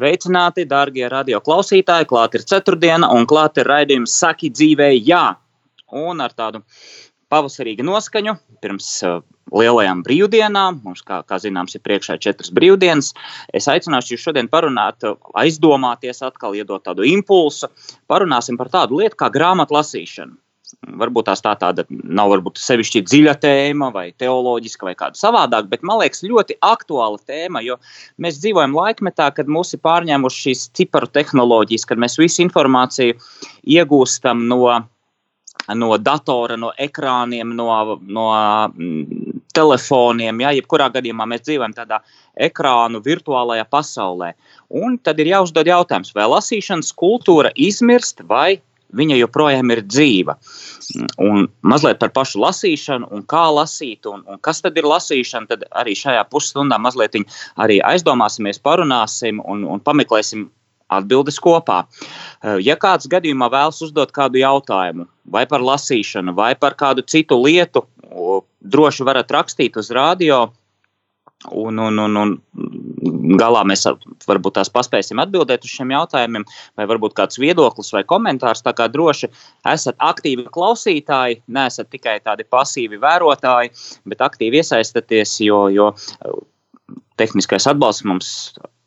Sveicināti, 0.00 0.64
darbie 0.64 1.04
radio 1.12 1.42
klausītāji! 1.44 2.06
Klāt 2.08 2.38
ir 2.38 2.44
ceturtdiena, 2.48 3.10
un 3.12 3.26
klāt 3.28 3.58
ir 3.60 3.68
raidījums 3.68 4.14
Saki 4.16 4.48
dzīvē, 4.48 4.94
jā! 5.04 5.34
Un 5.92 6.22
ar 6.24 6.32
tādu 6.32 6.62
pavasarīgu 7.28 7.84
noskaņu 7.84 8.32
pirms 8.64 8.88
uh, 9.04 9.18
lielajām 9.52 10.00
brīvdienām, 10.06 10.80
mums, 10.86 11.04
kā, 11.04 11.20
kā 11.28 11.36
zināms, 11.44 11.76
ir 11.76 11.84
priekšā 11.84 12.16
četras 12.16 12.48
brīvdienas. 12.56 13.12
Es 13.52 13.68
aicināšu 13.68 14.14
jūs 14.14 14.24
šodien 14.24 14.48
parunāt, 14.48 15.04
aizdomāties, 15.42 16.24
atkal 16.24 16.56
iedot 16.56 16.86
tādu 16.88 17.04
impulsu. 17.04 17.68
Parunāsim 18.08 18.56
par 18.56 18.72
tādu 18.72 19.02
lietu 19.02 19.20
kā 19.20 19.28
grāmatu 19.36 19.76
lasīšanu 19.76 20.40
varbūt 21.00 21.28
tās 21.28 21.42
tā 21.44 21.52
tāda 21.58 21.84
nav 21.90 22.30
varbūt 22.32 22.60
sevišķi 22.60 23.02
dziļa 23.06 23.34
tēma 23.42 23.90
vai 23.94 24.06
teoloģiska 24.20 24.88
vai 24.88 24.94
kāda 24.98 25.18
savādāka, 25.18 25.70
bet 25.72 25.84
man 25.86 26.00
liekas 26.02 26.24
ļoti 26.26 26.58
aktuāla 26.64 27.20
tēma, 27.26 27.62
jo 27.66 27.78
mēs 28.22 28.40
dzīvojam 28.42 28.76
laikmetā, 28.76 29.30
kad 29.36 29.50
mūs 29.50 29.74
ir 29.76 29.82
pārņēmušas 29.86 30.46
šīs 30.46 30.64
ciparu 30.78 31.10
tehnoloģijas, 31.10 31.88
kad 31.88 32.00
mēs 32.02 32.18
visu 32.20 32.44
informāciju 32.46 33.18
iegūstam 33.76 34.46
no, 34.50 34.62
no 35.74 35.90
datora, 35.98 36.58
no 36.60 36.72
ekrāniem, 36.78 37.54
no, 37.56 37.98
no 38.00 38.30
mm, 38.70 39.42
telefoniem. 39.56 40.42
Ja? 40.44 40.54
Jebkurā 40.56 40.90
gadījumā 40.94 41.26
mēs 41.30 41.44
dzīvojam 41.46 41.76
tādā 41.76 42.00
ekrānu 42.40 43.02
virtuālajā 43.04 43.66
pasaulē. 43.70 44.32
Un 44.80 44.98
tad 45.02 45.20
ir 45.20 45.32
jāuzdod 45.34 45.68
jautājums, 45.70 46.14
vai 46.16 46.28
lasīšanas 46.30 46.94
kultūra 46.98 47.52
izmirst 47.58 48.22
vai 48.28 48.60
viņa 48.96 49.18
joprojām 49.20 49.72
ir 49.74 49.82
dzīva. 49.86 50.36
Un 51.22 51.48
mazliet 51.62 52.00
par 52.00 52.12
pašu 52.14 52.40
lasīšanu, 52.42 53.10
un 53.14 53.24
kā 53.30 53.44
lasīt, 53.54 54.06
un, 54.10 54.24
un 54.26 54.40
kas 54.42 54.62
tad 54.64 54.78
ir 54.78 54.88
lasīšana, 54.90 55.50
tad 55.50 55.66
arī 55.82 55.94
šajā 55.98 56.24
pusstundā 56.30 56.80
mazliet 56.82 57.18
arī 57.60 57.80
aizdomāsimies, 57.86 58.62
parunāsim 58.62 59.42
un, 59.44 59.64
un 59.64 59.82
pameklēsim 59.84 60.48
atbildes 60.90 61.38
kopā. 61.42 61.84
Eh, 61.86 62.58
ja 62.66 62.76
kāds 62.80 63.10
gadījumā 63.10 63.50
vēlas 63.52 63.80
uzdot 63.86 64.10
kādu 64.14 64.42
jautājumu, 64.42 65.06
vai 65.30 65.46
par 65.46 65.62
lasīšanu, 65.62 66.34
vai 66.34 66.54
par 66.58 66.74
kādu 66.78 67.06
citu 67.06 67.38
lietu, 67.44 67.86
droši 68.60 69.06
varat 69.06 69.30
rakstīt 69.30 69.76
uz 69.78 69.92
radio 69.94 70.48
Un, 71.48 71.78
un, 71.78 71.98
un, 71.98 72.16
un 72.16 72.40
galā 73.40 73.62
mēs 73.68 73.86
varbūt 74.28 74.56
tās 74.58 74.70
paspēsim 74.72 75.20
atbildēt 75.22 75.64
uz 75.64 75.72
šiem 75.72 75.94
jautājumiem, 75.94 76.44
vai 76.78 76.86
varbūt 76.90 77.16
kāds 77.18 77.40
viedoklis 77.40 77.92
vai 77.94 78.02
komentārs. 78.08 78.64
Tā 78.66 78.74
kā 78.76 78.88
droši 78.92 79.30
esat 79.68 79.98
aktīvi 79.98 80.48
klausītāji, 80.52 81.40
neesat 81.48 81.90
tikai 81.92 82.18
tādi 82.24 82.46
pasīvi 82.48 83.00
vērotāji, 83.00 83.72
bet 84.10 84.24
aktīvi 84.26 84.60
iesaistaties, 84.60 85.38
jo, 85.46 85.66
jo 85.72 85.92
tehniskais 87.20 87.68
atbalsts 87.70 88.06
mums 88.08 88.32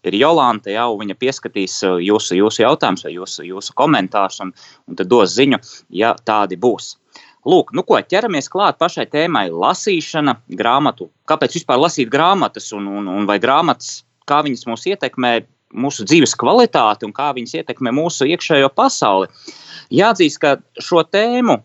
ir 0.03 0.17
Jolanta, 0.19 0.71
jau 0.73 0.97
viņa 0.99 1.15
pieskatīs 1.19 1.79
jūsu, 2.03 2.37
jūsu 2.39 2.65
jautājumus 2.65 3.05
vai 3.07 3.13
jūsu, 3.15 3.45
jūsu 3.47 3.75
komentārus 3.79 4.41
un, 4.43 4.51
un 4.89 4.99
tad 4.99 5.09
dos 5.11 5.35
ziņu, 5.37 5.61
ja 5.95 6.13
tādi 6.27 6.59
būs. 6.59 6.97
Lūk, 7.43 7.73
nu 7.75 7.83
ko, 7.83 7.97
ķeramies 7.99 8.47
klāt 8.51 8.77
pašai 8.79 9.05
tēmai- 9.11 9.49
lasīšana, 9.63 10.37
grāmatu. 10.59 11.09
Kāpēc 11.27 11.57
vispār 11.59 11.81
lasīt 11.81 12.11
grāmatas 12.11 12.71
un, 12.75 12.87
un, 12.87 13.09
un 13.11 13.27
vai 13.27 13.39
grāmatas, 13.43 14.03
kā 14.29 14.39
viņas 14.45 14.63
mūs 14.69 14.87
ietekmē, 14.93 15.33
mūsu 15.73 16.05
dzīves 16.07 16.37
kvalitāti 16.39 17.03
un 17.07 17.11
kā 17.11 17.33
viņas 17.35 17.57
ietekmē 17.59 17.91
mūsu 17.91 18.29
iekšējo 18.31 18.69
pasauli? 18.71 19.27
Jāatzīst, 19.91 20.39
ka 20.39 20.55
šo 20.79 21.03
tēmu 21.03 21.59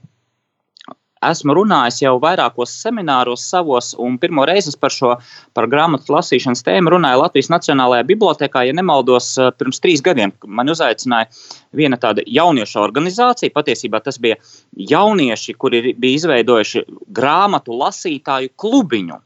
esmu 1.25 1.55
runājis 1.59 2.03
jau 2.03 2.15
vairākos 2.23 2.73
semināros 2.83 3.45
savos, 3.51 3.93
un 3.99 4.19
pirmo 4.21 4.45
reizi 4.49 4.75
par 4.81 4.95
šo 4.95 5.15
par 5.57 5.69
grāmatu 5.71 6.15
lasīšanas 6.15 6.65
tēmu 6.67 6.93
runāju 6.95 7.23
Latvijas 7.23 7.51
Nacionālajā 7.53 8.07
bibliotekā, 8.09 8.65
ja 8.69 8.77
nemaldos, 8.77 9.31
eh, 9.39 9.51
pirms 9.59 9.81
trīs 9.85 10.03
gadiem. 10.05 10.33
Man 10.47 10.69
uzaicināja 10.69 11.29
viena 11.75 11.99
tāda 12.01 12.25
jauniešu 12.27 12.81
organizācija. 12.83 13.55
Patiesībā 13.55 14.03
tas 14.03 14.19
bija 14.19 14.37
jaunieši, 14.77 15.57
kuri 15.59 15.95
bija 15.95 16.21
izveidojuši 16.21 16.85
grāmatu 17.13 17.79
lasītāju 17.79 18.55
klubiņu. 18.57 19.23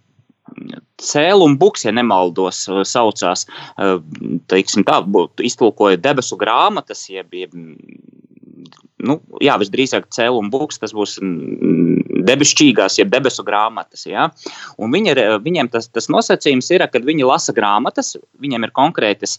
Cēluma 1.03 1.59
buks, 1.59 1.85
ja 1.85 1.93
nemaldos, 1.93 2.69
eh, 2.69 2.85
saucās. 2.85 3.47
Eh, 3.79 3.99
teiksim, 4.49 4.85
tā 4.85 5.03
iztulkoja 5.39 5.97
debesu 5.97 6.37
grāmatas, 6.37 7.09
jeb, 7.09 7.31
jeb 7.33 7.53
nu, 9.07 9.19
jā, 9.43 9.57
visdrīzāk 9.61 10.09
cēluma 10.15 10.53
būks, 10.53 10.81
tas 10.83 10.95
būs 10.97 11.19
debesšķīgās, 12.28 12.99
jeb 13.00 13.12
debesu 13.12 13.44
grāmatas. 13.47 14.06
Ja? 14.09 14.28
Un 14.78 14.94
viņi 14.94 15.15
ir, 15.15 15.22
viņiem 15.44 15.71
tas, 15.72 15.88
tas 15.93 16.10
nosacījums 16.12 16.71
ir, 16.75 16.87
ka 16.93 17.03
viņi 17.03 17.28
lasa 17.28 17.55
grāmatas, 17.56 18.16
viņiem 18.43 18.69
ir 18.69 18.75
konkrētas 18.77 19.38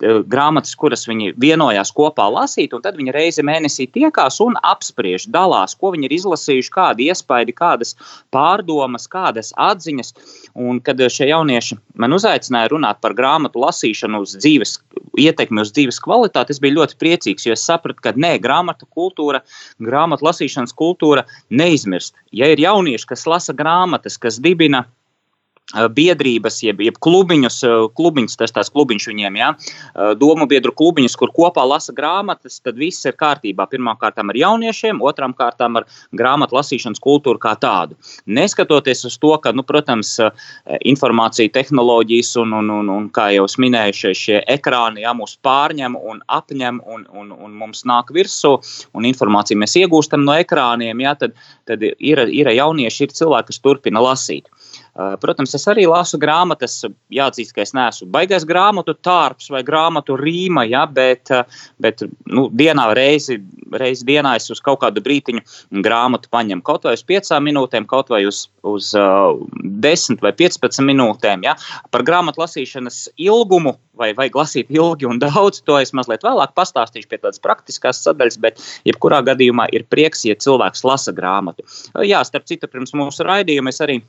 Eh, 0.00 0.22
grāmatas, 0.24 0.72
kuras 0.80 1.02
viņi 1.04 1.34
vienojās 1.40 1.90
kopā 1.92 2.24
lasīt, 2.32 2.72
un 2.72 2.80
tad 2.80 2.96
viņi 2.96 3.12
reizi 3.12 3.44
mēnesī 3.44 3.84
tiekās 3.92 4.38
un 4.40 4.56
apspriež, 4.64 5.26
dalās, 5.28 5.74
ko 5.76 5.90
viņi 5.92 6.08
ir 6.08 6.14
izlasījuši, 6.16 6.72
kādi 6.72 7.08
iespaidi, 7.12 7.52
kādas 7.56 7.92
pārdomas, 8.32 9.04
kādas 9.12 9.52
atziņas. 9.60 10.14
Un, 10.56 10.80
kad 10.84 11.00
šie 11.12 11.28
jaunieši 11.28 11.76
man 12.00 12.16
uzaicināja 12.16 12.72
runāt 12.72 13.02
par 13.04 13.12
grāmatu 13.18 13.60
lasīšanu 13.60 14.22
uz 14.24 14.32
dzīves, 14.40 14.78
ietekmi 15.20 15.60
uz 15.66 15.74
dzīves 15.76 16.00
kvalitāti, 16.00 16.56
es 16.56 16.62
biju 16.64 16.78
ļoti 16.80 16.96
priecīgs, 17.00 17.44
jo 17.44 17.58
es 17.58 17.66
sapratu, 17.68 18.00
ka 18.00 18.16
nē, 18.16 18.38
grāmatu 18.40 18.88
kultūra, 18.88 19.42
grāmatu 19.84 20.30
lasīšanas 20.30 20.72
kultūra 20.80 21.26
neizmirst. 21.52 22.16
Ja 22.30 22.46
ir 22.50 22.60
jaunieši, 22.62 23.08
kas 23.10 23.26
lasa 23.26 23.54
grāmatas, 23.56 24.18
kas 24.22 24.38
dibina 24.42 24.84
biedrības, 25.74 26.60
jeb, 26.64 26.80
jeb 26.82 26.98
klubiņus, 26.98 27.62
eh, 27.64 27.88
klubiņus, 27.94 28.36
tas 28.36 28.52
tās 28.52 28.70
klubiņš 28.70 29.06
viņiem, 29.10 29.36
ja, 29.36 29.54
eh, 29.54 30.14
domu 30.14 30.46
biedru 30.46 30.72
klubiņus, 30.72 31.16
kur 31.16 31.28
kopā 31.28 31.66
lasa 31.66 31.92
grāmatas, 31.92 32.60
tad 32.62 32.76
viss 32.76 33.04
ir 33.06 33.12
kārtībā. 33.12 33.68
Pirmkārt 33.70 34.18
ar 34.18 34.34
jauniešiem, 34.34 35.00
otrām 35.00 35.34
kārtām 35.34 35.76
ar 35.76 35.84
grāmatu 36.12 36.52
lasīšanas 36.52 37.00
kultūru 37.00 37.38
kā 37.38 37.58
tādu. 37.58 37.94
Neskatoties 38.26 39.04
uz 39.04 39.18
to, 39.18 39.36
ka, 39.38 39.52
nu, 39.52 39.62
protams, 39.62 40.18
informācija 40.84 41.50
tehnoloģijas 41.52 42.36
un, 42.36 42.52
un, 42.52 42.70
un, 42.70 42.88
un 42.88 43.10
kā 43.10 43.34
jau 43.34 43.44
es 43.44 43.56
minēju, 43.56 43.92
šie, 43.92 44.14
šie 44.14 44.44
ekrāni 44.46 45.02
ja, 45.02 45.12
mūs 45.14 45.38
pārņem 45.42 45.96
un 45.96 46.20
apņem 46.28 46.80
un, 46.86 47.06
un, 47.12 47.32
un 47.32 47.52
mums 47.52 47.84
nāk 47.84 48.10
virsū, 48.10 48.58
un 48.94 49.04
informāciju 49.04 49.58
mēs 49.58 49.76
iegūstam 49.76 50.24
no 50.24 50.32
ekrāniem, 50.32 51.00
ja, 51.00 51.14
tad, 51.14 51.34
tad 51.66 51.82
ir, 51.82 52.18
ir 52.28 52.50
jaunieši, 52.54 53.04
ir 53.04 53.16
cilvēki, 53.20 53.46
kas 53.46 53.58
turpina 53.58 54.00
lasīt. 54.00 54.48
Eh, 55.00 55.16
protams, 55.20 55.54
es 55.54 55.64
arī 55.70 55.86
lasu 55.88 56.18
grāmatas. 56.20 56.80
Jāatzīst, 57.14 57.54
ka 57.56 57.62
es 57.64 57.72
neesmu 57.76 58.08
baigais 58.12 58.44
grāmatu 58.48 58.92
tārps 58.98 59.48
vai 59.52 59.62
grāmatu 59.64 60.16
rīma, 60.18 60.66
ja, 60.68 60.84
bet, 60.86 61.30
eh, 61.30 61.60
bet 61.80 62.02
nu, 62.26 62.48
dienā 62.50 62.88
reizi, 62.96 63.38
reizi 63.72 64.04
dienā 64.08 64.34
es 64.36 64.50
uz 64.50 64.60
kaut 64.60 64.80
kādu 64.82 65.00
brītiņu 65.04 65.40
grāmatu 65.86 66.28
paņemu. 66.34 66.64
Kaut 66.66 66.84
vai 66.84 66.96
uz 66.98 67.04
piecām 67.06 67.48
minūtēm, 67.48 67.86
kaut 67.88 68.10
vai 68.12 68.24
uz, 68.28 68.48
uz 68.66 68.92
uh, 68.98 69.38
desmit 69.86 70.20
vai 70.20 70.32
piecpadsmit 70.36 70.90
minūtēm. 70.90 71.44
Ja. 71.46 71.56
Par 71.94 72.04
grāmatu 72.04 72.42
lasīšanas 72.42 73.08
ilgumu 73.16 73.76
vai 74.00 74.12
vajag 74.16 74.36
lasīt 74.36 74.70
ilgi 74.74 75.08
un 75.08 75.20
daudz, 75.22 75.62
to 75.64 75.78
es 75.78 75.94
mazliet 75.96 76.24
vēlāk 76.26 76.54
pastāstīšu 76.56 77.08
pie 77.08 77.20
tādas 77.20 77.42
praktiskās 77.42 78.02
sadaļas, 78.04 78.40
bet 78.42 78.62
jebkurā 78.88 79.20
gadījumā 79.24 79.68
ir 79.76 79.86
prieks, 79.88 80.24
ja 80.28 80.36
cilvēks 80.36 80.84
lasa 80.88 81.14
grāmatu. 81.16 81.64
Jā, 82.04 82.24
starp 82.26 82.48
citu, 82.50 82.68
pirms 82.68 82.96
mūsu 82.96 83.26
raidījuma 83.28 83.72
es 83.72 83.84
arī 83.84 84.00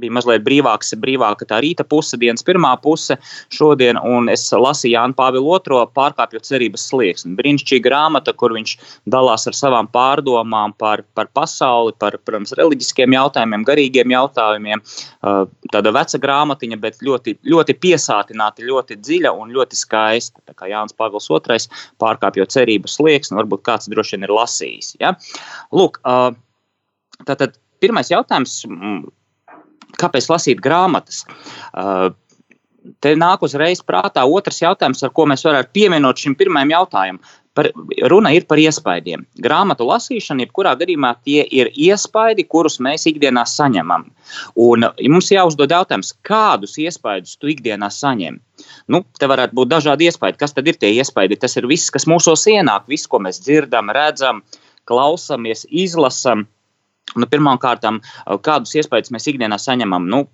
bija 0.00 0.14
mazliet 0.16 0.44
brīvāks, 0.46 0.94
brīvāka 1.00 1.46
tā 1.48 1.60
rīta 1.64 1.84
puse, 1.88 2.16
dienas 2.20 2.44
pirmā 2.46 2.72
puse 2.82 3.16
šodien, 3.52 3.98
un 3.98 4.30
es 4.32 4.44
lasīju 4.52 4.94
Jānu 4.96 5.16
Pāvilu 5.18 5.58
II 5.58 5.82
pārkāpjot 5.96 6.46
cerības 6.48 6.86
slieksni. 6.90 7.34
Brīnišķīga 7.38 7.86
grāmata, 7.86 8.34
kur 8.36 8.54
viņš 8.56 8.74
dalās 9.12 9.46
ar 9.50 9.56
savām 9.56 9.88
pārdomām 9.92 10.74
par, 10.80 11.04
par 11.16 11.30
pasauli, 11.36 11.94
par, 12.00 12.16
protams, 12.24 12.54
reliģiskiem 12.58 13.16
jautājumiem, 13.16 13.66
garīgiem 13.68 14.14
jautājumiem. 14.14 14.82
Uh, 15.22 15.44
tāda 15.74 15.94
veca 15.94 16.20
grāmatiņa, 16.22 16.80
bet 16.82 17.00
ļoti, 17.04 17.36
ļoti 17.48 17.76
piesātināta, 17.82 18.64
ļoti 18.66 18.98
dziļa 19.00 19.34
un 19.38 19.52
ļoti 19.54 19.78
skaista. 19.78 20.42
Tā 20.48 20.56
kā 20.58 20.70
Jānis 20.72 20.96
Pāvils 20.98 21.30
II 21.32 21.58
pārkāpjot 22.02 22.54
cerības 22.54 22.98
slieksni, 22.98 23.38
varbūt 23.40 23.64
kāds 23.66 23.90
droši 23.92 24.16
vien 24.16 24.28
ir 24.28 24.36
lasījis. 24.36 24.94
Ja? 25.02 25.14
Lūk, 25.74 26.00
uh, 26.06 26.30
tātad 27.28 27.58
pirmais 27.82 28.10
jautājums 28.12 28.60
kāpēc 30.00 30.28
lasīt 30.32 30.62
grāmatas? 30.64 31.24
Uh, 31.72 32.10
te 33.02 33.14
nāk 33.18 33.44
uzreiz 33.46 33.82
prātā 33.84 34.24
otrs 34.26 34.62
jautājums, 34.62 35.02
ar 35.04 35.12
ko 35.14 35.26
mēs 35.30 35.44
varētu 35.46 35.72
pievienot 35.76 36.22
šim 36.22 36.36
pirmajam 36.38 36.76
jautājumam. 36.76 37.22
Par, 37.52 37.66
runa 38.08 38.30
ir 38.32 38.46
par 38.48 38.56
iespaidiem. 38.56 39.26
Grāmatu 39.44 39.84
lasīšana, 39.84 40.46
jebkurā 40.46 40.70
gadījumā, 40.80 41.10
tie 41.20 41.42
ir 41.52 41.68
iespaidi, 41.76 42.46
kurus 42.48 42.78
mēs 42.80 43.04
ikdienā 43.10 43.42
saņemam. 43.44 44.06
Un 44.56 44.86
mums 45.12 45.28
jāuzdod 45.34 45.74
jautājums, 45.74 46.14
kādus 46.24 46.78
iespaidus 46.80 47.36
tu 47.36 47.50
ikdienā 47.52 47.90
saņem? 47.92 48.40
Nu, 48.88 49.02
te 49.20 49.28
varētu 49.28 49.58
būt 49.58 49.68
dažādi 49.74 50.08
iespaidi. 50.08 50.40
Kas 50.40 50.56
tad 50.56 50.72
ir 50.72 50.80
tie 50.80 50.94
iespaidi? 50.96 51.36
Tas 51.44 51.58
ir 51.60 51.68
viss, 51.68 51.92
kas 51.92 52.08
mūsos 52.08 52.46
ienāk, 52.48 52.88
viss, 52.88 53.04
ko 53.04 53.20
mēs 53.20 53.42
dzirdam, 53.44 53.92
redzam, 53.92 54.40
klausāmies, 54.88 55.66
izlasām. 55.68 56.46
Nu, 57.16 57.28
Pirmkārt, 57.28 57.84
kādus 58.46 58.76
iespaidus 58.78 59.12
mēs 59.14 59.28
ikdienā 59.32 59.58
saņemam? 59.60 60.08
Nu, 60.08 60.26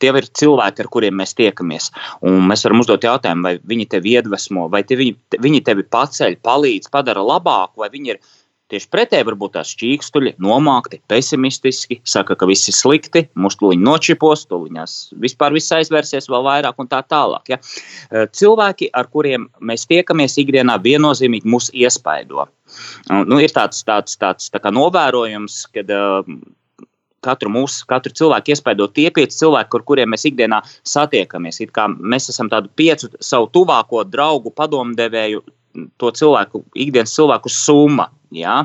Tie 0.00 0.08
ir 0.08 0.24
cilvēki, 0.40 0.80
ar 0.80 0.88
kuriem 0.92 1.18
mēs 1.20 1.34
tiekamies. 1.36 1.90
Un 2.24 2.46
mēs 2.48 2.62
varam 2.64 2.80
uzdot 2.80 3.04
jautājumu, 3.04 3.44
vai 3.44 3.52
viņi 3.72 3.86
tevi 3.92 4.14
iedvesmo, 4.16 4.70
vai 4.72 4.82
te 4.88 4.96
viņi, 4.96 5.12
viņi 5.44 5.60
tevi 5.66 5.84
paceļ, 5.92 6.38
palīdz, 6.44 6.88
padara 6.92 7.24
labāku, 7.24 7.82
vai 7.84 7.90
viņi 7.92 8.14
ir 8.14 8.20
tieši 8.72 8.88
pretēji, 8.92 9.26
varbūt 9.28 9.54
tās 9.56 9.72
čīkstuļi, 9.78 10.34
nomākti, 10.42 11.00
pesimistiski, 11.10 12.00
saka, 12.08 12.36
ka 12.38 12.48
viss 12.50 12.70
ir 12.70 12.76
slikti, 12.76 13.24
tuliņi 13.36 13.86
nočipos, 13.86 14.44
tuliņās 14.50 14.96
vispār 15.22 15.54
viss 15.56 15.74
aizvērsies 15.76 16.28
vēl 16.32 16.44
vairāk 16.46 16.82
un 16.82 16.90
tā 16.90 17.00
tālāk. 17.06 17.54
Ja? 17.54 17.60
Cilvēki, 18.10 18.90
ar 18.96 19.10
kuriem 19.12 19.48
mēs 19.60 19.86
tiekamies 19.90 20.38
ikdienā, 20.42 20.78
viennozīmīgi 20.82 21.48
mūs 21.48 21.70
iespaido. 21.74 22.48
Nu, 23.10 23.40
ir 23.42 23.54
tāds, 23.54 23.84
tāds, 23.86 24.18
tāds 24.20 24.50
tā 24.52 24.72
novērojums, 24.74 25.64
kad 25.74 25.92
katru 27.26 27.50
mūsu, 27.52 27.84
katru 27.90 28.14
cilvēku 28.14 28.54
iespaido 28.54 28.88
tie 28.92 29.08
pieci 29.14 29.40
cilvēki, 29.40 29.78
ar 29.78 29.84
kuriem 29.88 30.12
mēs 30.14 30.26
ikdienā 30.30 30.62
satiekamies. 30.86 31.60
It 31.64 31.74
kā 31.76 31.88
mēs 31.90 32.30
esam 32.32 32.50
tādu 32.52 32.70
piecu 32.78 33.10
savu 33.24 33.50
tuvāko 33.54 34.04
draugu, 34.06 34.52
padomdevēju, 34.54 35.42
to 36.00 36.12
cilvēku, 36.14 36.64
ikdienas 36.74 37.14
cilvēku 37.16 37.52
summa. 37.52 38.10
Ja? 38.34 38.64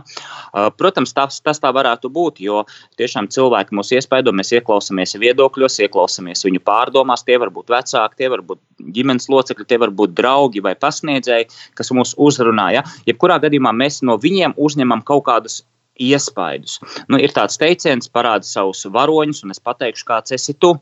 Protams, 0.78 1.14
tas, 1.14 1.38
tas 1.46 1.62
tā 1.62 1.70
varētu 1.74 2.10
būt, 2.12 2.42
jo 2.44 2.64
tiešām 3.00 3.30
cilvēki 3.32 3.76
mūs 3.78 3.92
iespaido, 3.96 4.34
mēs 4.36 4.52
ieklausāmies 4.58 5.16
viedokļos, 5.22 5.78
ieklausāmies 5.86 6.46
viņu 6.48 6.64
pārdomās. 6.66 7.24
Tie 7.28 7.38
var 7.42 7.54
būt 7.54 7.70
vecāki, 7.72 8.18
tie 8.24 8.32
var 8.34 8.44
būt 8.48 8.62
ģimenes 8.96 9.30
locekļi, 9.32 9.68
tie 9.70 9.80
var 9.82 9.94
būt 9.94 10.16
draugi 10.18 10.64
vai 10.66 10.74
pasniedzēji, 10.80 11.52
kas 11.78 11.94
mūs 11.96 12.16
uzrunā. 12.18 12.72
Ja? 12.78 12.86
Jebkurā 13.10 13.38
gadījumā 13.44 13.74
mēs 13.76 14.02
no 14.08 14.18
viņiem 14.22 14.58
uzņemam 14.58 15.06
kaut 15.08 15.28
kādus 15.30 15.62
iespaidus. 16.02 16.80
Nu, 17.12 17.20
ir 17.22 17.34
tāds 17.36 17.60
teiciens, 17.62 18.10
parādi 18.10 18.50
savus 18.50 18.86
varoņus, 18.90 19.44
un 19.46 19.54
es 19.54 19.62
pateikšu, 19.62 20.08
kāds 20.08 20.34
esi 20.36 20.58
tu. 20.58 20.74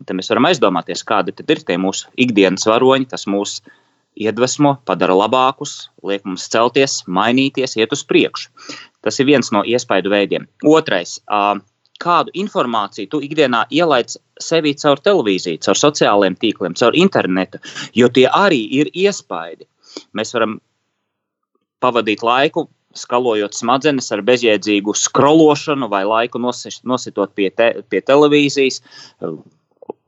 Un 0.00 0.08
tad 0.08 0.16
mēs 0.18 0.32
varam 0.32 0.48
aizdomāties, 0.48 1.04
kādi 1.06 1.34
ir 1.36 1.60
tie 1.66 1.76
mūsu 1.78 2.08
ikdienas 2.18 2.64
varoņi, 2.66 3.10
kas 3.12 3.28
mūs 3.30 3.60
iedvesmo, 4.18 4.76
padara 4.86 5.14
labākus, 5.16 5.88
liek 6.04 6.24
mums 6.28 6.48
celties, 6.52 7.02
mainīties, 7.06 7.76
iet 7.80 7.94
uz 7.94 8.02
priekšu. 8.08 8.50
Tas 9.02 9.18
ir 9.20 9.28
viens 9.30 9.52
no 9.54 9.62
iespaidu 9.66 10.12
veidiem. 10.12 10.46
Otrais. 10.68 11.18
Kādu 12.02 12.34
informāciju 12.34 13.10
tu 13.10 13.20
ikdienā 13.22 13.64
ielaic 13.70 14.16
sevī 14.42 14.74
caur 14.78 14.98
televīziju, 14.98 15.60
caur 15.62 15.78
sociālajiem 15.78 16.36
tīkliem, 16.40 16.76
caur 16.78 16.96
internetu, 16.98 17.60
jo 17.94 18.08
tie 18.10 18.26
arī 18.26 18.62
ir 18.80 18.90
iespaidi. 18.90 19.68
Mēs 20.16 20.34
varam 20.34 20.58
pavadīt 21.82 22.24
laiku 22.26 22.66
skalojot 22.98 23.56
smadzenes 23.56 24.10
ar 24.12 24.22
bezjēdzīgu 24.26 24.94
skrološanu 24.98 25.88
vai 25.92 26.02
laiku 26.04 26.40
nositot 26.42 27.34
pie, 27.36 27.48
te, 27.54 27.70
pie 27.88 28.02
televīzijas. 28.04 28.82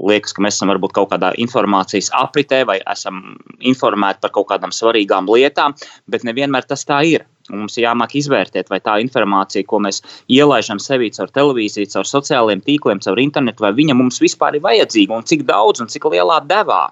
Liekas, 0.05 0.35
ka 0.37 0.43
mēs 0.45 0.59
esam 0.59 0.73
varbūt 0.73 0.95
kaut 0.97 1.11
kādā 1.13 1.33
informācijas 1.41 2.11
apritē 2.19 2.65
vai 2.69 2.81
esam 2.93 3.23
informēti 3.65 4.21
par 4.25 4.35
kaut 4.35 4.51
kādām 4.51 4.75
svarīgām 4.75 5.31
lietām, 5.31 5.77
bet 6.11 6.27
nevienmēr 6.29 6.69
tas 6.69 6.85
tā 6.89 7.01
ir. 7.09 7.25
Un 7.53 7.61
mums 7.61 7.77
ir 7.77 7.85
jāmāk 7.85 8.15
izvērtēt, 8.17 8.71
vai 8.73 8.81
tā 8.81 8.97
informācija, 9.05 9.67
ko 9.69 9.81
mēs 9.85 10.01
ielaidām 10.33 10.81
sevī 10.81 11.11
caur 11.13 11.33
televīziju, 11.33 11.91
caur 11.93 12.09
sociālajiem 12.09 12.65
tīkliem, 12.65 13.03
caur 13.05 13.21
internetu, 13.21 13.67
vai 13.67 13.75
viņa 13.77 13.97
mums 13.99 14.21
vispār 14.23 14.57
ir 14.57 14.65
vajadzīga 14.65 15.19
un 15.19 15.29
cik 15.29 15.45
daudz 15.49 15.85
un 15.85 15.93
cik 15.93 16.09
lielā 16.15 16.41
devā. 16.49 16.87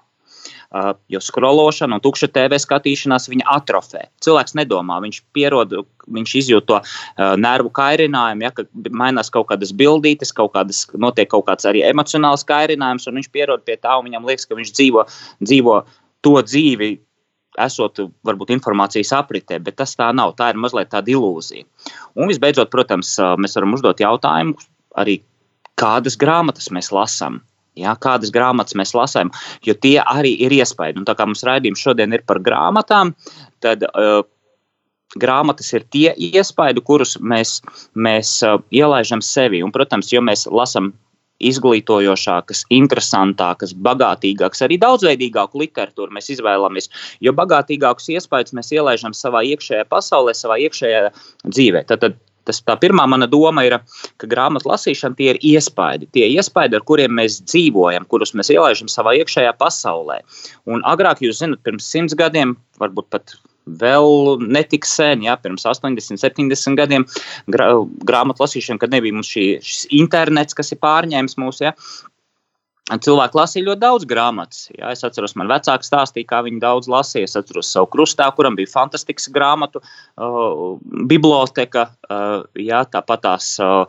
Uh, 0.73 0.95
jo 1.05 1.19
skrološana 1.21 1.99
un 1.99 2.01
tukša 2.01 2.31
TV 2.33 2.57
skatīšanās 2.57 3.27
viņa 3.29 3.43
atrofē. 3.59 4.07
Cilvēks 4.25 4.55
nedomā, 4.57 4.95
viņš 5.03 5.19
pierod, 5.37 5.75
viņš 6.09 6.31
izjūt 6.39 6.65
to 6.65 6.79
uh, 6.79 7.35
nervu 7.37 7.69
kairinājumu, 7.77 8.41
ja, 8.41 8.49
ka 8.57 8.65
mainās 8.89 9.29
kaut 9.29 9.51
kādas 9.51 9.69
bildītes, 9.77 10.33
kaut 10.33 10.55
kādas, 10.55 10.79
notiek 10.97 11.29
kaut 11.29 11.45
kāds 11.51 11.69
arī 11.69 11.83
emocionāls 11.85 12.41
kairinājums, 12.49 13.05
un 13.05 13.21
viņš 13.21 13.29
pierod 13.37 13.61
pie 13.69 13.77
tā, 13.77 13.99
un 13.99 14.09
viņam 14.09 14.25
liekas, 14.31 14.47
ka 14.49 14.57
viņš 14.57 14.73
dzīvo, 14.73 15.05
dzīvo 15.45 15.77
to 16.25 16.33
dzīvi, 16.41 16.89
esot 17.61 18.01
varbūt 18.25 18.57
informācijas 18.57 19.13
apritē, 19.19 19.61
bet 19.61 19.77
tas 19.77 19.93
tā 19.99 20.09
nav. 20.09 20.33
Tā 20.41 20.49
ir 20.55 20.57
mazliet 20.57 20.89
tāda 20.89 21.13
ilūzija. 21.13 21.69
Un 22.17 22.33
visbeidzot, 22.33 22.73
protams, 22.73 23.13
uh, 23.21 23.35
mēs 23.37 23.53
varam 23.61 23.77
uzdot 23.77 24.01
jautājumu 24.01 24.57
arī, 24.97 25.19
kādas 25.77 26.17
grāmatas 26.17 26.73
mēs 26.73 26.89
lasām. 26.93 27.43
Ja, 27.79 27.95
kādas 27.97 28.29
grāmatas 28.33 28.75
mēs 28.77 28.93
lasām, 28.93 29.31
jo 29.65 29.73
tie 29.73 29.97
arī 30.01 30.35
ir. 30.45 30.53
Un 30.99 31.07
tā 31.07 31.15
kā 31.17 31.25
mums 31.25 31.43
raidījums 31.47 31.81
šodien 31.81 32.13
ir 32.13 32.21
par 32.27 32.37
grāmatām, 32.43 33.15
tad 33.65 33.85
uh, 33.89 34.21
grāmatas 35.19 35.73
ir 35.73 35.85
tie 35.89 36.13
iespaidi, 36.13 36.83
kurus 36.85 37.17
mēs, 37.17 37.61
mēs 37.95 38.35
uh, 38.45 38.59
ielaidām 38.69 39.23
sevi. 39.25 39.63
Un, 39.65 39.73
protams, 39.73 40.11
jo 40.13 40.21
mēs 40.21 40.45
lasām 40.49 40.93
izglītojošākas, 41.43 42.63
interesantākas, 42.73 43.73
bagātīgākas, 43.85 44.63
arī 44.65 44.77
daudzveidīgāku 44.81 45.63
literatūru 45.63 46.13
mēs 46.15 46.29
izvēlamies, 46.35 46.89
jo 47.25 47.33
bagātīgākus 47.35 48.11
iespaidus 48.15 48.55
mēs 48.57 48.71
ielaidām 48.75 49.15
savā 49.17 49.43
iekšējā 49.49 49.87
pasaulē, 49.91 50.35
savā 50.37 50.59
iekšējā 50.67 51.01
dzīvē. 51.49 51.83
Tad, 51.89 52.05
tad 52.05 52.21
Tas, 52.47 52.59
tā 52.65 52.75
pirmā 52.79 53.05
mana 53.09 53.27
doma 53.29 53.63
ir, 53.67 53.77
ka 54.21 54.29
grāmatu 54.29 54.71
lasīšana 54.71 55.17
tie 55.19 55.31
ir 55.33 55.39
iespaidi. 55.53 56.09
Tie 56.15 56.27
iespaidi, 56.35 56.77
ar 56.77 56.85
kuriem 56.87 57.15
mēs 57.19 57.39
dzīvojam, 57.45 58.07
kurus 58.11 58.35
mēs 58.37 58.51
ielaidām 58.53 58.91
savā 58.91 59.15
iekšējā 59.21 59.55
pasaulē. 59.59 60.21
Un 60.69 60.83
agrāk, 60.89 61.23
jūs 61.23 61.41
zinat, 61.43 61.63
pirms 61.63 61.87
simts 61.89 62.17
gadiem, 62.19 62.57
varbūt 62.83 63.09
pat 63.13 63.35
vēl 63.79 64.41
netik 64.43 64.87
sen, 64.87 65.23
ja, 65.23 65.37
pirms 65.39 65.63
80, 65.69 66.19
70 66.19 66.79
gadiem, 66.79 67.05
grā, 67.51 67.69
grāmatu 68.03 68.43
lasīšana, 68.43 68.81
kad 68.81 68.91
nebija 68.91 69.15
mums 69.15 69.31
šī, 69.31 69.45
šis 69.63 69.85
internets, 69.95 70.57
kas 70.57 70.73
ir 70.75 70.81
pārņēmis 70.83 71.37
mūsu. 71.39 71.69
Ja, 71.69 71.73
Cilvēki 72.83 73.37
lasīja 73.39 73.65
ļoti 73.69 73.79
daudz 73.79 74.05
grāmatas. 74.07 74.65
Jā, 74.75 74.89
es 74.91 75.05
atceros, 75.07 75.37
man 75.39 75.47
vecāki 75.47 75.87
stāstīja, 75.87 76.27
kā 76.27 76.41
viņi 76.43 76.59
daudz 76.59 76.89
lasīja. 76.91 77.29
Es 77.29 77.37
atceros 77.39 77.69
savu 77.71 77.87
krustā, 77.93 78.27
kuram 78.35 78.57
bija 78.59 78.73
fantastisks 78.73 79.29
grāmatu 79.31 79.79
uh, 79.79 80.75
biblioteka. 81.07 81.85
Uh, 82.09 82.41
jā, 82.59 82.83
tāpat 82.91 83.23
tās. 83.23 83.53
Uh, 83.63 83.87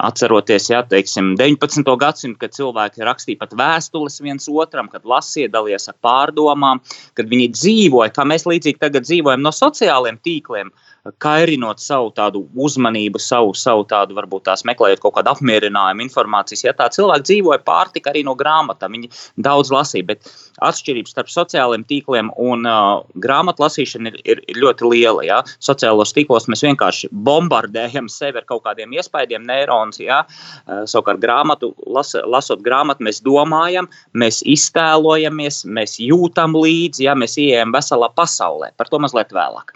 Atceroties, 0.00 0.68
ja 0.70 0.78
teiksim, 0.86 1.34
19. 1.36 1.84
gadsimtu, 2.00 2.38
kad 2.40 2.54
cilvēki 2.54 3.02
rakstīja 3.04 3.40
pat 3.40 3.50
vēstules 3.58 4.20
viens 4.22 4.46
otram, 4.48 4.86
kad 4.88 5.04
lasīja, 5.04 5.50
dalījās 5.52 5.90
ar 5.90 5.96
pārdomām, 6.00 6.80
kad 7.18 7.28
viņi 7.28 7.50
dzīvoja, 7.52 8.12
kā 8.14 8.24
mēs 8.24 8.46
līdzīgi 8.48 8.80
tagad 8.80 9.04
dzīvojam 9.04 9.42
no 9.44 9.52
sociāliem 9.52 10.16
tīkliem. 10.24 10.70
Uh, 10.70 10.89
kairinot 11.22 11.80
savu 11.80 12.10
tādu 12.16 12.44
uzmanību, 12.60 13.20
savu, 13.22 13.54
savu 13.56 13.86
tādu, 13.88 14.16
varbūt 14.18 14.44
tās 14.48 14.64
meklējot 14.68 15.00
kaut 15.02 15.16
kādu 15.16 15.32
apmierinājumu, 15.32 16.04
informācijas. 16.04 16.64
Ja 16.66 16.74
tā 16.76 16.90
cilvēki 16.92 17.26
dzīvoja 17.28 17.60
pārtika 17.64 18.12
arī 18.12 18.22
no 18.26 18.34
grāmatām, 18.38 18.96
viņi 18.96 19.10
daudz 19.40 19.72
lasīja, 19.74 20.08
bet 20.12 20.30
atšķirības 20.60 21.14
starp 21.14 21.32
sociālajiem 21.32 21.86
tīkliem 21.88 22.32
un 22.40 22.68
uh, 22.68 23.00
grāmatu 23.22 23.64
lasīšanu 23.64 24.12
ir, 24.20 24.42
ir 24.44 24.60
ļoti 24.60 24.90
liela. 24.92 25.24
Ja? 25.26 25.40
Sociālos 25.62 26.14
tīklos 26.16 26.48
mēs 26.52 26.64
vienkārši 26.66 27.10
bombardējam 27.12 28.10
sevi 28.12 28.42
ar 28.42 28.48
kaut 28.48 28.64
kādiem 28.68 28.92
iespaidiem, 28.98 29.46
neironus. 29.48 30.02
Ja? 30.04 30.22
Uh, 30.66 30.84
savukārt, 30.90 31.22
grāmatu, 31.24 31.72
las, 31.88 32.12
lasot 32.28 32.64
grāmatu, 32.66 33.06
mēs 33.08 33.22
domājam, 33.24 33.88
mēs 34.12 34.42
iztēlojamies, 34.44 35.64
mēs 35.64 35.96
jūtam 36.02 36.56
līdzi, 36.60 37.06
ja 37.08 37.16
mēs 37.18 37.38
ieejam 37.40 37.72
veselā 37.74 38.12
pasaulē. 38.16 38.74
Par 38.76 38.92
to 38.92 39.00
mazliet 39.02 39.32
vēlāk. 39.34 39.72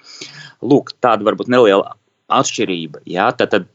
Lūk, 0.64 0.94
tāda 1.04 1.26
varbūt 1.26 1.50
neliela 1.52 1.94
atšķirība. 2.32 3.04
Jā, 3.10 3.28
tad, 3.36 3.52
tad 3.52 3.68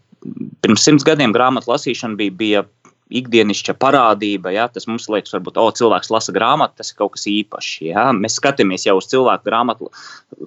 pirms 0.64 0.84
simts 0.84 1.06
gadiem 1.08 1.34
grāmatu 1.36 1.72
lasīšana 1.72 2.18
bija, 2.20 2.36
bija 2.36 2.64
ikdienišķa 3.10 3.76
parādība. 3.82 4.54
Ja? 4.54 4.68
Tas 4.72 4.88
mums 4.90 5.08
liekas, 5.12 5.34
varbūt, 5.36 5.58
o, 5.60 5.68
cilvēks 5.76 6.12
lasa 6.14 6.34
grāmatu, 6.36 6.78
tas 6.80 6.92
ir 6.92 7.00
kaut 7.00 7.16
kas 7.16 7.26
īpašs. 7.32 7.72
Ja? 7.90 8.10
Mēs 8.16 8.38
skatāmies 8.40 8.86
jau 8.88 8.98
uz 9.00 9.10
cilvēku 9.12 9.50
grāmatu, 9.50 9.90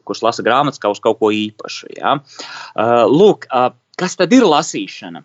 kurš 0.09 0.23
lasa 0.27 0.47
grāmatas, 0.47 0.81
kā 0.83 0.93
uz 0.93 1.03
kaut 1.03 1.21
ko 1.23 1.33
īpašu. 1.35 1.93
Ja? 1.99 2.17
Uh, 2.75 3.03
lūk, 3.11 3.49
uh, 3.51 3.71
kas 4.01 4.17
tad 4.19 4.35
ir 4.35 4.47
lasīšana? 4.49 5.25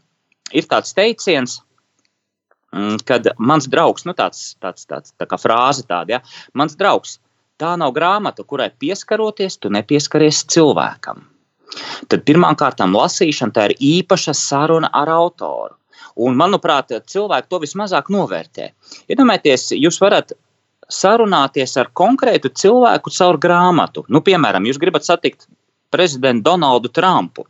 Ir 0.57 0.67
tāds 0.71 0.95
teiciens, 0.97 1.59
mm, 2.73 3.03
kad 3.07 3.29
mans 3.37 3.69
draugs, 3.69 4.07
nu 4.07 4.15
tāds, 4.17 4.53
tāds, 4.63 4.87
tāds 4.89 5.13
tā 5.19 5.29
kā 5.29 5.39
frāze 5.41 5.85
tāda, 5.87 6.17
ja? 6.17 6.47
mans 6.57 6.77
draugs, 6.79 7.17
Tā 7.57 7.73
nav 7.81 7.93
grāmata, 7.95 8.45
kurai 8.45 8.69
pieskaroties, 8.69 9.57
tu 9.57 9.71
nepieskaries 9.73 10.43
cilvēkam. 10.53 11.23
Tad 12.09 12.23
pirmkārt, 12.27 12.83
lasīšana 12.93 13.55
tā 13.55 13.65
ir 13.69 13.75
īpaša 13.81 14.33
saruna 14.37 14.91
ar 14.93 15.09
autoru. 15.09 15.73
Un, 16.17 16.37
manuprāt, 16.37 16.93
cilvēki 17.13 17.49
to 17.49 17.59
vismazāk 17.61 18.11
novērtē. 18.13 18.69
Iedomājieties, 19.09 19.71
jūs 19.77 19.97
varat 20.01 20.33
sarunāties 20.93 21.75
ar 21.81 21.89
konkrētu 21.93 22.53
cilvēku 22.53 23.13
caur 23.17 23.41
grāmatu. 23.41 24.05
Nu, 24.09 24.21
piemēram, 24.25 24.65
jūs 24.69 24.79
gribat 24.81 25.05
satikt 25.05 25.49
prezidentu 25.93 26.51
Donaldu 26.51 26.93
Trumpu. 26.93 27.45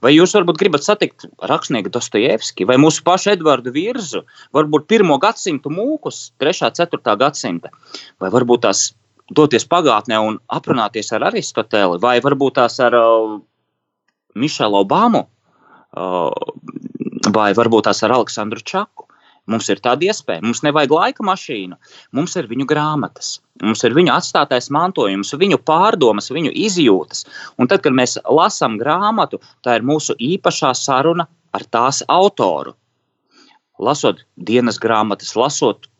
Vai 0.00 0.14
jūs 0.14 0.32
varbūt 0.36 0.58
gribat 0.60 0.84
satikt 0.86 1.26
rakstnieku 1.50 1.90
Dostojevski 1.92 2.64
vai 2.68 2.76
mūsu 2.80 3.02
pašu 3.04 3.34
Edvardu 3.34 3.72
Virzu, 3.74 4.22
varbūt 4.54 4.86
pirmo 4.88 5.18
gadsimtu 5.20 5.72
mūkus, 5.72 6.30
3. 6.40 6.68
un 6.70 6.76
4. 6.78 7.16
gadsimta, 7.20 7.72
vai 8.22 8.30
varbūt 8.32 8.64
tās 8.64 8.86
doties 9.32 9.64
pagātnē 9.68 10.18
un 10.20 10.38
aprunāties 10.52 11.12
ar 11.16 11.30
Aristoteli, 11.30 12.00
vai 12.00 12.18
varbūt 12.24 12.58
tās 12.60 12.78
ar 12.84 12.96
uh, 12.98 13.38
Mišelu 14.36 14.82
Obamu, 14.82 15.24
uh, 15.24 16.30
vai 17.32 17.52
varbūt 17.56 17.88
tās 17.88 18.02
ar 18.04 18.18
Aleksandru 18.18 18.60
Čaku. 18.60 19.08
Mums 19.44 19.68
ir 19.68 19.80
tāda 19.84 20.06
iespēja. 20.08 20.40
Mums 20.40 20.62
nevajag 20.64 20.92
laika 20.94 21.24
mašīnu. 21.28 21.76
Mums 22.16 22.32
ir 22.40 22.46
viņu 22.48 22.64
grāmatas, 22.68 23.42
mums 23.60 23.84
ir 23.84 23.92
viņu 23.96 24.14
atstātais 24.14 24.70
mantojums, 24.72 25.34
viņu 25.36 25.58
pārdomas, 25.68 26.30
viņu 26.32 26.54
izjūtas. 26.64 27.26
Un 27.60 27.68
tad, 27.68 27.82
kad 27.84 27.92
mēs 27.92 28.16
lasām 28.24 28.78
grāmatu, 28.80 29.42
tā 29.60 29.76
ir 29.76 29.84
mūsu 29.84 30.16
īpašā 30.16 30.72
saruna 30.80 31.28
ar 31.52 31.66
tās 31.68 32.00
autoru. 32.08 32.72
Lasot 33.84 34.22
dienas 34.48 34.80
grāmatas, 34.80 35.34
lasot 35.36 35.90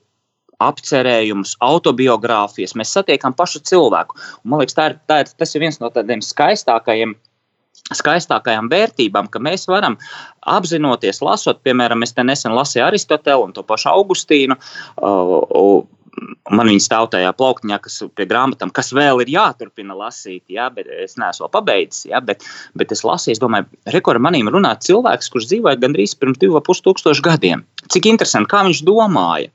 apcerējumus, 0.62 1.56
autobiogrāfijas, 1.64 2.76
mēs 2.78 2.94
satiekam 2.96 3.36
pašu 3.36 3.62
cilvēku. 3.66 4.18
Un, 4.42 4.52
man 4.52 4.62
liekas, 4.62 4.76
tā 4.78 4.90
ir, 4.90 4.98
tā 5.10 5.22
ir, 5.24 5.32
tas 5.38 5.54
ir 5.54 5.64
viens 5.66 5.80
no 5.82 5.90
tādiem 5.94 6.24
skaistākajiem 6.24 7.16
skaistākajām 7.92 8.70
vērtībām, 8.72 9.26
ka 9.28 9.42
mēs 9.44 9.66
varam 9.68 9.98
apzinoties, 10.48 11.20
lasot, 11.20 11.58
piemēram, 11.66 12.00
es 12.06 12.14
te 12.16 12.24
nesen 12.24 12.54
lasīju 12.56 12.86
Aristotelu 12.86 13.44
un 13.44 13.52
to 13.52 13.64
pašu 13.66 13.90
Augustīnu. 13.92 14.56
Uh, 14.96 15.84
man 16.54 16.70
viņa 16.70 16.82
stāv 16.84 17.08
tajā 17.12 17.32
plauktiņā, 17.36 17.78
kas 17.84 17.98
pie 18.16 18.26
grāmatām, 18.30 18.70
kas 18.74 18.92
vēl 18.96 19.22
ir 19.24 19.32
jāturpina 19.34 19.96
lasīt, 19.98 20.44
ja, 20.52 20.68
bet 20.72 20.88
es 21.04 21.16
neesmu 21.20 21.50
pabeidzis. 21.52 22.06
Ja, 22.12 22.20
bet, 22.24 22.44
bet 22.78 22.94
es 22.94 23.04
lasīju, 23.06 23.36
es 23.36 23.42
domāju, 23.42 23.68
rekur 23.94 24.20
manīm 24.22 24.50
runā 24.52 24.74
cilvēks, 24.84 25.30
kurš 25.34 25.50
dzīvoja 25.50 25.80
gandrīz 25.82 26.16
pirms 26.20 26.40
divu 26.42 26.62
pusi 26.64 26.84
tūkstošu 26.86 27.24
gadiem. 27.26 27.64
Cik 27.92 28.08
interesanti, 28.12 28.52
kā 28.52 28.62
viņš 28.68 28.84
domāja, 28.86 29.50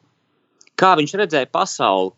kā 0.79 0.95
viņš 1.00 1.15
redzēja 1.21 1.51
pasauli, 1.51 2.13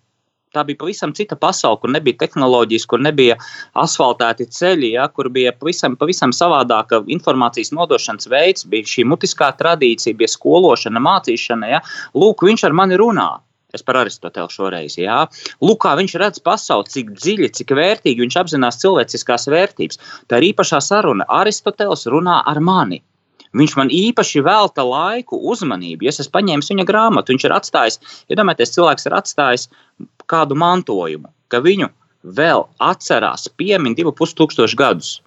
tā 0.55 0.63
bija 0.67 0.79
pavisam 0.81 1.13
cita 1.15 1.37
pasaule, 1.39 1.79
kur 1.81 1.91
nebija 1.93 2.19
tehnoloģijas, 2.23 2.87
kur 2.91 3.03
nebija 3.03 3.37
asfaltēti 3.83 4.49
ceļi, 4.51 4.93
ja, 4.97 5.07
kur 5.15 5.31
bija 5.33 5.53
pavisam, 5.57 5.95
pavisam 5.99 6.33
savādāka 6.35 7.01
informācijas 7.15 7.71
nodošanas 7.75 8.29
veids, 8.31 8.67
bija 8.71 8.95
šī 8.95 9.07
mutiskā 9.11 9.51
tradīcija, 9.59 10.17
bija 10.19 10.31
skološana, 10.31 11.03
mācīšana. 11.07 11.71
Ja. 11.71 11.81
Lūk, 12.17 12.43
viņš 12.47 12.67
ar 12.67 12.77
mani 12.77 12.99
runā. 12.99 13.29
Es 13.71 13.85
par 13.87 14.01
Aristotelu 14.01 14.51
šoreiz. 14.51 14.97
Jā. 14.99 15.21
Lūk, 15.63 15.77
kā 15.85 15.93
viņš 15.95 16.17
redz 16.19 16.41
pasauli, 16.43 16.91
cik 16.91 17.13
dziļi, 17.15 17.53
cik 17.55 17.71
vērtīgi 17.77 18.25
viņš 18.25 18.37
apzinās 18.41 18.81
cilvēciskās 18.81 19.47
vērtības. 19.53 20.01
Tā 20.27 20.41
ir 20.41 20.49
īpašā 20.49 20.81
saruna. 20.83 21.27
Aristotels 21.39 22.03
runā 22.11 22.41
ar 22.51 22.59
mani. 22.59 22.99
Viņš 23.57 23.73
man 23.75 23.89
īpaši 23.91 24.43
velta 24.45 24.83
laiku, 24.87 25.39
uzmanību. 25.51 26.05
Ja 26.05 26.13
es 26.13 26.21
esmu 26.23 26.37
paņēmis 26.37 26.71
viņa 26.71 26.85
grāmatu, 26.87 27.33
viņš 27.33 27.47
ir 27.47 27.55
atstājis, 27.55 27.99
iedomājieties, 28.31 28.71
ja 28.71 28.77
cilvēks 28.77 29.07
ir 29.09 29.17
atstājis 29.17 29.67
kādu 30.31 30.55
mantojumu, 30.55 31.31
ka 31.51 31.59
viņu 31.63 31.89
vēl 32.37 32.63
atcerās, 32.79 33.49
piemin 33.59 33.97
divu 33.97 34.13
pusotru 34.15 34.69
gadus. 34.77 35.19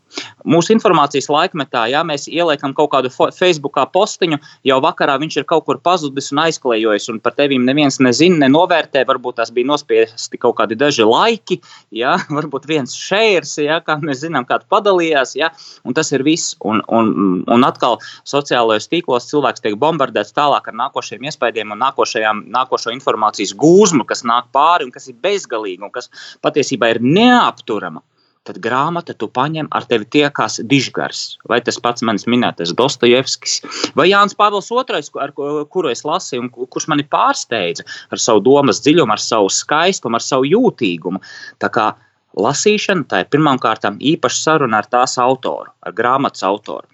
Mūsu 0.45 0.75
informācijas 0.75 1.31
laikmetā, 1.33 1.87
ja 1.89 2.03
mēs 2.05 2.27
ieliekam 2.29 2.75
kaut 2.77 2.91
kādu 2.93 3.11
Facebook 3.33 3.79
postiņu, 3.95 4.39
jau 4.69 4.77
vakarā 4.85 5.17
viņš 5.23 5.39
ir 5.41 5.47
kaut 5.49 5.65
kur 5.67 5.81
pazudis 5.81 6.31
un 6.35 6.43
aizklējojis, 6.45 7.09
un 7.15 7.21
par 7.25 7.35
tevi 7.39 7.57
neviens 7.59 7.97
nezina, 8.05 8.43
nenovērtē. 8.45 9.07
Varbūt 9.09 9.41
tās 9.41 9.53
bija 9.55 9.71
nospiesti 9.71 10.41
kaut 10.41 10.59
kādi 10.61 10.77
daži 10.79 11.07
laiki, 11.09 11.61
ja? 11.97 12.19
varbūt 12.39 12.69
viens 12.71 12.95
šērs, 12.99 13.57
ja? 13.65 13.81
kā 13.85 13.99
mēs 14.03 14.23
zinām, 14.25 14.47
kāds 14.49 14.69
padalījās, 14.71 15.35
ja? 15.41 15.51
un 15.85 15.97
tas 15.97 16.13
ir 16.13 16.27
viss. 16.27 16.55
Un, 16.65 16.83
un, 16.93 17.43
un 17.51 17.67
atkal 17.67 17.99
sociālajos 18.29 18.91
tīklos 18.93 19.29
cilvēks 19.33 19.65
tiek 19.65 19.79
bombardēts 19.81 20.37
tālāk 20.37 20.71
ar 20.71 20.79
nākošiem 20.85 21.25
iespējām 21.31 21.75
un 21.75 21.83
nākošo 21.85 22.93
informācijas 22.95 23.57
gūzmu, 23.59 24.07
kas 24.09 24.25
nāk 24.29 24.53
pāri 24.55 24.89
un 24.89 24.95
kas 24.95 25.09
ir 25.11 25.19
bezgalīga 25.25 25.89
un 25.89 25.95
kas 25.95 26.11
patiesībā 26.45 26.95
ir 26.95 27.03
neapturama 27.05 28.05
tad 28.45 28.61
grāmata 28.65 29.15
tu 29.17 29.29
paņem 29.33 29.71
ar 29.73 29.87
tevi 29.89 30.07
tiekās 30.17 30.61
dižgars. 30.71 31.23
Vai 31.49 31.61
tas 31.65 31.79
pats 31.81 32.05
manis 32.05 32.27
minētais 32.31 32.75
Dostojevskis, 32.77 33.61
vai 33.97 34.11
Jānis 34.11 34.37
Pāvils 34.37 34.71
II, 34.71 35.05
ar 35.25 35.33
kuru 35.35 35.93
es 35.93 36.05
lasīju, 36.05 36.45
un 36.45 36.51
kurš 36.53 36.89
mani 36.93 37.07
pārsteidza 37.09 37.87
ar 38.13 38.21
savu 38.21 38.45
domas 38.45 38.83
dziļumu, 38.85 39.17
ar 39.17 39.23
savu 39.23 39.49
skaistumu, 39.53 40.21
ar 40.21 40.25
savu 40.25 40.49
jūtīgumu. 40.51 41.23
Tā 41.63 41.73
kā 41.73 41.89
lasīšana, 42.37 43.09
tā 43.09 43.25
ir 43.25 43.33
pirmām 43.33 43.61
kārtām 43.63 43.97
īpaša 44.03 44.41
saruna 44.43 44.83
ar 44.83 44.91
tās 44.93 45.17
autoru, 45.23 45.73
ar 45.81 45.97
grāmatas 45.97 46.45
autoru. 46.47 46.87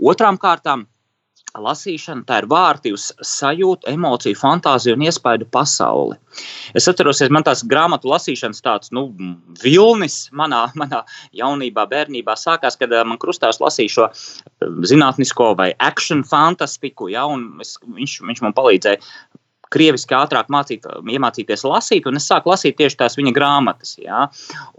Otrām 0.00 0.40
kārtām 0.42 0.86
lasīšana, 1.62 2.24
tā 2.28 2.40
ir 2.42 2.48
vārti 2.50 2.92
uz 2.94 3.08
sajūtu, 3.24 3.88
emociju, 3.92 4.38
fantāziju 4.38 4.96
un 4.96 5.04
iespaidu 5.06 5.48
pasauli. 5.52 6.18
Es 6.76 6.88
atceros, 6.90 7.22
ka 7.22 7.32
man 7.32 7.46
tās 7.46 7.64
grāmatu 7.68 8.10
lasīšanas 8.10 8.62
tāds 8.64 8.92
nu, 8.96 9.06
vilnis 9.62 10.18
manā, 10.36 10.66
manā 10.80 11.02
jaunībā, 11.36 11.86
bērnībā 11.90 12.36
sākās, 12.38 12.78
kad 12.80 12.92
man 13.08 13.20
krustās 13.22 13.60
lasīja 13.62 13.94
šo 13.96 14.10
zinātnisko 14.86 15.54
vai 15.58 15.72
action 15.78 16.24
fantastiku, 16.26 17.10
ja, 17.12 17.26
es, 17.64 17.76
viņš, 17.86 18.20
viņš 18.28 18.44
man 18.44 18.56
palīdzēja 18.56 19.02
krieviski 19.72 20.14
ātrāk 20.14 20.50
mācīt, 20.52 20.86
iemācīties 20.86 21.66
lasīt, 21.66 22.06
un 22.06 22.20
es 22.20 22.28
sāku 22.30 22.52
lasīt 22.52 22.78
tieši 22.78 23.00
tās 23.02 23.18
viņa 23.18 23.34
grāmatas. 23.34 23.96
Ja? 23.98 24.26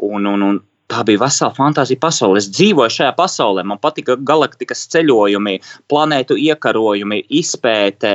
Un, 0.07 0.27
un, 0.29 0.45
un 0.45 0.59
Tā 0.87 1.01
bija 1.03 1.19
vesela 1.19 1.51
fantāzija 1.51 1.99
pasaule. 1.99 2.39
Es 2.39 2.47
dzīvoju 2.55 2.93
šajā 2.95 3.11
pasaulē. 3.17 3.65
Man 3.67 3.79
patika 3.83 4.15
galaktikas 4.29 4.85
ceļojumi, 4.93 5.57
planētu 5.91 6.37
iekarojumi, 6.39 7.25
izpēte, 7.41 8.13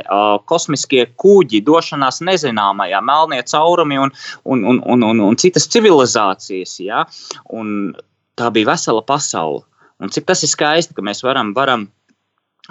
kosmiskie 0.48 1.04
kuģi, 1.20 1.60
došanās 1.66 2.22
nezināmajā, 2.24 3.02
melnie 3.04 3.42
caurumi 3.50 4.00
un, 4.00 4.14
un, 4.44 4.64
un, 4.72 4.80
un, 4.94 5.04
un, 5.10 5.20
un 5.26 5.36
citas 5.42 5.68
civilizācijas. 5.68 6.78
Ja? 6.80 7.04
Un 7.52 7.92
tā 8.40 8.48
bija 8.56 8.72
vesela 8.72 9.04
pasaule. 9.04 9.66
Un 10.02 10.10
cik 10.10 10.24
tas 10.30 10.40
ir 10.42 10.50
skaisti, 10.50 10.96
ka 10.96 11.04
mēs 11.04 11.20
varam, 11.22 11.52
varam, 11.54 11.84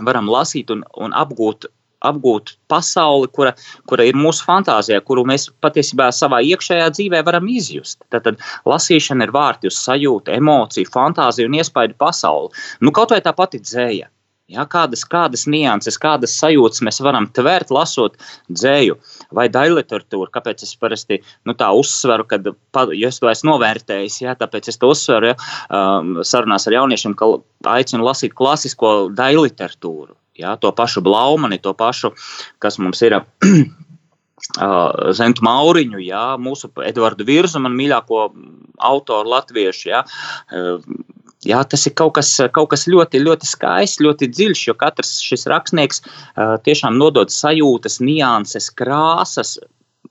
varam 0.02 0.34
lasīt 0.34 0.74
un, 0.74 0.82
un 0.98 1.14
apgūt 1.16 1.70
apgūt 2.08 2.56
pasauli, 2.72 3.30
kura, 3.36 3.56
kura 3.90 4.06
ir 4.08 4.18
mūsu 4.20 4.46
fantāzijā, 4.48 5.02
kuru 5.06 5.26
mēs 5.30 5.50
patiesībā 5.64 6.10
savā 6.16 6.42
iekšējā 6.52 6.88
dzīvē 6.96 7.24
varam 7.28 7.50
izjust. 7.52 8.02
Tad, 8.10 8.26
tad 8.28 8.42
lasīšana 8.70 9.28
ir 9.28 9.36
vārti 9.36 9.72
uz 9.72 9.78
sajūtu, 9.82 10.34
emociju, 10.38 10.94
fantāziju 10.94 11.52
un 11.52 11.60
iespaidu 11.62 11.98
pasauli. 12.00 12.52
Nu, 12.82 12.96
kaut 12.96 13.14
vai 13.16 13.22
tā 13.26 13.36
pati 13.38 13.62
dzēja. 13.62 14.10
Ja, 14.52 14.66
kādas, 14.68 15.06
kādas 15.08 15.46
nianses, 15.48 15.96
kādas 16.02 16.34
sajūtas 16.36 16.82
mēs 16.84 17.00
varam 17.06 17.30
tvērt, 17.32 17.70
lasot 17.72 18.18
dzēju 18.52 18.98
vai 19.38 19.46
daļu 19.48 19.78
literatūru. 19.78 20.28
Kāpēc 20.34 20.66
es 20.66 20.74
parasti 20.76 21.22
nu, 21.48 21.56
tā 21.56 21.70
uzsveru, 21.72 22.26
kad 22.28 22.50
ja 22.98 23.12
es 23.12 23.22
to 23.22 23.32
esmu 23.32 23.54
novērtējis, 23.54 24.18
ja, 24.26 24.36
tāpēc 24.36 24.68
es 24.74 24.82
to 24.82 24.92
uzsveru 24.92 25.32
ja, 25.32 25.38
um, 25.72 26.18
sarunās 26.28 26.68
ar 26.68 26.76
jauniešiem, 26.82 27.16
ka 27.16 27.30
aicinu 27.78 28.04
lasīt 28.04 28.36
klasisko 28.36 28.92
daļu 29.16 29.48
literatūru. 29.48 30.18
Ja, 30.40 30.56
to 30.56 30.72
pašu 30.76 31.04
Blaumani, 31.06 31.60
to 31.62 31.74
pašu, 31.78 32.14
kas 32.60 32.80
mums 32.82 33.02
ir. 33.08 33.22
Uh, 34.58 35.14
Zentu 35.14 35.46
Mauriņu, 35.46 36.00
jā, 36.02 36.34
mūsu 36.42 36.72
Edvardu 36.84 37.24
Virzu, 37.28 37.60
man 37.62 37.76
mīļāko 37.78 38.24
autoru 38.90 39.30
latviešu. 39.30 39.84
Jā. 39.92 40.00
Uh, 40.50 40.82
jā, 41.46 41.62
tas 41.70 41.86
ir 41.86 41.94
kaut 41.98 42.16
kas, 42.18 42.32
kaut 42.52 42.72
kas 42.74 42.88
ļoti, 42.90 43.22
ļoti 43.22 43.48
skaists, 43.48 44.02
ļoti 44.04 44.32
dziļš, 44.34 44.64
jo 44.68 44.76
katrs 44.82 45.14
šis 45.24 45.46
rakstnieks 45.52 46.02
uh, 46.04 46.58
tiešām 46.66 46.98
nodod 47.00 47.32
sajūtas, 47.32 48.00
nianses, 48.02 48.72
krāsas, 48.74 49.60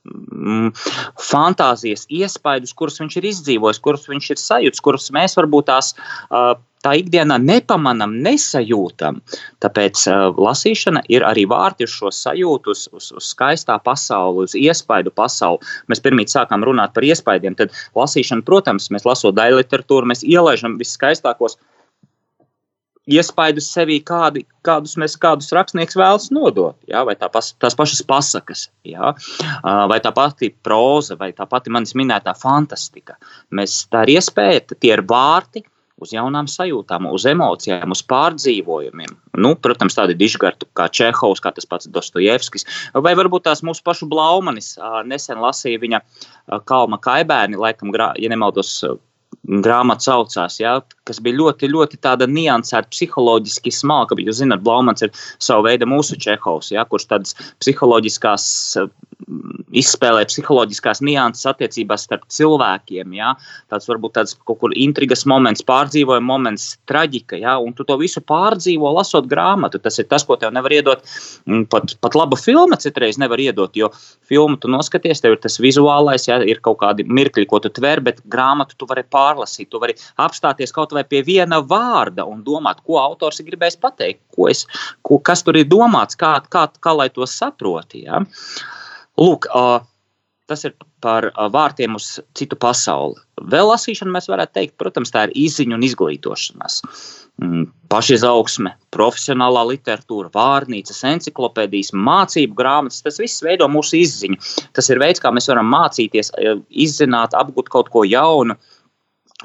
mm, 0.06 0.72
fantāzijas, 1.30 2.06
iespaidus, 2.08 2.74
kurus 2.76 3.00
viņš 3.02 3.20
ir 3.20 3.28
izdzīvojis, 3.30 3.82
kurus 3.84 4.08
viņš 4.10 4.32
ir 4.34 4.42
sajūtis, 4.42 4.84
kurus 4.84 5.10
mēs 5.14 5.36
varbūt 5.38 5.68
tās 5.70 5.92
uh, 5.96 6.54
tā 6.84 6.94
ikdienā 7.00 7.36
nepamanām, 7.42 8.16
nesajūtam. 8.24 9.20
Tāpēc 9.64 10.04
uh, 10.08 10.28
lasīšana 10.40 11.04
ir 11.12 11.24
arī 11.28 11.46
vārti 11.50 11.88
uz 11.88 11.96
šo 11.96 12.12
sajūtu, 12.14 12.76
uz, 12.76 12.86
uz, 12.96 13.10
uz 13.16 13.32
skaistā 13.34 13.76
pasauli, 13.84 14.46
uz 14.48 14.56
iespaidu 14.58 15.12
pasauli. 15.14 15.64
Mēs 15.92 16.02
pirmie 16.04 16.28
sākām 16.30 16.64
runāt 16.66 16.94
par 16.96 17.06
iespaidiem, 17.06 17.58
tad 17.58 17.76
lasīšana, 17.98 18.46
protams, 18.46 18.88
mēs 18.94 19.08
lasot 19.08 19.36
daļu 19.36 19.60
literatūru, 19.60 20.08
mēs 20.12 20.24
ielaižam 20.24 20.78
viskaistākos 20.80 21.58
iespaidus 23.10 23.70
sevī, 23.74 23.98
kādi, 24.06 24.44
kādus 24.66 24.96
mēs 25.00 25.16
kādus 25.20 25.50
rakstnieks 25.56 25.98
vēlas 25.98 26.30
nodot. 26.34 26.78
Ja? 26.90 27.04
Vai 27.08 27.16
tā 27.18 27.30
pas, 27.32 27.52
tās 27.60 27.76
pašas 27.78 28.04
pasakas, 28.06 28.68
ja? 28.86 29.14
vai 29.62 30.00
tā 30.04 30.14
pati 30.16 30.52
proza, 30.62 31.18
vai 31.20 31.32
tā 31.36 31.48
pati 31.50 31.72
manis 31.74 31.96
minētā 31.98 32.36
fantastika. 32.38 33.18
Mēs, 33.54 33.84
tā 33.90 34.06
ir 34.06 34.16
iespēja, 34.18 34.64
tie 34.76 34.94
ir 34.96 35.04
vārti 35.08 35.64
uz 36.00 36.14
jaunām 36.14 36.48
sajūtām, 36.48 37.10
uz 37.12 37.26
emocijām, 37.28 37.92
uz 37.92 38.02
pārdzīvojumiem. 38.08 39.12
Nu, 39.44 39.52
protams, 39.60 39.96
tādi 39.98 40.16
dižgarti 40.18 40.68
kā 40.76 40.88
Čehovs, 40.88 41.42
kā 41.44 41.52
tas 41.56 41.68
pats 41.68 41.90
Dostojevskis, 41.92 42.66
vai 42.96 43.12
varbūt 43.18 43.44
tās 43.48 43.60
mūsu 43.66 43.84
pašu 43.84 44.08
Blaumanis. 44.10 44.72
Nesen 45.08 45.42
lasīja 45.44 45.82
viņa 45.82 46.00
Kalma 46.68 47.00
kaibēni, 47.02 47.60
laikam, 47.60 47.92
ja 47.92 48.32
nemaldos, 48.32 48.72
grāmata 49.64 50.06
saucās, 50.06 50.60
ja, 50.62 50.76
kas 51.08 51.18
bija 51.24 51.38
ļoti, 51.40 51.70
ļoti 51.72 51.98
tāda 52.02 52.28
niansēta, 52.30 52.90
psiholoģiski 52.92 53.72
smalka. 53.74 54.18
Jūs 54.20 54.42
zināt, 54.42 54.62
Blaumans 54.66 55.02
ir 55.06 55.14
sava 55.42 55.66
veida 55.70 55.88
mūsu 55.90 56.18
Čehovs, 56.20 56.70
ja, 56.74 56.86
kurš 56.86 57.08
tādas 57.10 57.36
psiholoģiskās 57.62 58.46
izspēlē 59.76 60.24
psiholoģiskās 60.28 61.00
nianses 61.04 61.46
attiecībās 61.50 62.04
starp 62.06 62.26
cilvēkiem. 62.32 63.14
Ja? 63.16 63.34
Tāds 63.70 63.88
varbūt 63.90 64.16
tāds 64.18 64.36
kaut 64.48 64.60
kur 64.62 64.74
intrigas 64.74 65.24
moments, 65.30 65.64
pārdzīvojuma 65.66 66.26
moments, 66.26 66.72
traģika. 66.90 67.38
Ja? 67.40 67.56
Un 67.62 67.74
tu 67.76 67.86
to 67.86 67.96
visu 68.00 68.22
pārdzīvo, 68.26 68.90
lasot 68.96 69.28
grāmatu. 69.30 69.80
Tas 69.82 70.00
ir 70.02 70.08
tas, 70.10 70.26
ko 70.26 70.38
tev 70.40 70.54
nevar 70.56 70.74
iedot. 70.74 71.04
Pat, 71.70 71.94
pat 72.02 72.18
laba 72.18 72.38
filma 72.40 72.78
citreiz 72.80 73.18
nevar 73.20 73.40
iedot, 73.42 73.76
jo 73.76 73.90
filmu 74.26 74.58
tu 74.60 74.70
noskaties, 74.70 75.22
tev 75.22 75.36
ir 75.36 75.42
tas 75.44 75.60
vizuālais, 75.62 76.26
ja? 76.28 76.40
ir 76.42 76.62
kaut 76.64 76.80
kādi 76.82 77.06
mirkļi, 77.06 77.46
ko 77.50 77.62
tu 77.62 77.72
tver, 77.74 78.02
bet 78.04 78.22
grāmatu 78.30 78.78
tu 78.78 78.88
vari 78.90 79.06
pārlasīt. 79.06 79.70
Tu 79.70 79.82
vari 79.82 79.96
apstāties 80.20 80.74
kaut 80.74 80.94
vai 80.96 81.04
pie 81.06 81.22
viena 81.26 81.60
vārda 81.62 82.26
un 82.26 82.42
domāt, 82.46 82.82
ko 82.86 82.98
autors 83.02 83.40
ir 83.40 83.50
gribējis 83.52 83.78
pateikt, 83.80 84.22
ko 84.34 84.50
es, 84.50 84.66
ko, 85.06 85.20
kas 85.22 85.44
tur 85.46 85.58
ir 85.60 85.68
domāts, 85.70 86.18
kā, 86.18 86.36
kā, 86.50 86.66
kā 86.80 86.94
lai 86.96 87.10
to 87.14 87.26
saproti. 87.28 88.04
Ja? 88.08 88.24
Lūk, 89.20 89.46
tas 90.50 90.64
ir 90.66 90.74
par 91.04 91.28
vārtiem 91.54 91.94
uz 91.96 92.18
citu 92.36 92.58
pasauli. 92.60 93.20
Vēl 93.50 93.70
lasīšana, 93.70 94.12
mēs 94.16 94.28
varētu 94.28 94.56
teikt, 94.58 94.74
protams, 94.80 95.12
tā 95.14 95.28
ir 95.28 95.34
izziņa 95.46 95.76
un 95.76 95.84
izglītošanās. 95.86 96.80
Mm, 97.40 97.68
pašizaugsme, 97.88 98.74
profesionālā 98.92 99.62
literatūra, 99.70 100.28
vārnīcas, 100.34 100.98
encyklopēdijas, 101.08 101.94
mācību 101.96 102.58
grāmatas, 102.58 103.00
tas 103.06 103.20
viss 103.22 103.44
veido 103.46 103.68
mūsu 103.72 103.96
izziņu. 104.02 104.40
Tas 104.76 104.90
ir 104.92 105.00
veids, 105.00 105.22
kā 105.22 105.32
mēs 105.32 105.48
varam 105.48 105.70
mācīties, 105.72 106.34
izzināt, 106.68 107.36
apgūt 107.38 107.72
kaut 107.72 107.88
ko 107.94 108.04
jaunu, 108.08 108.58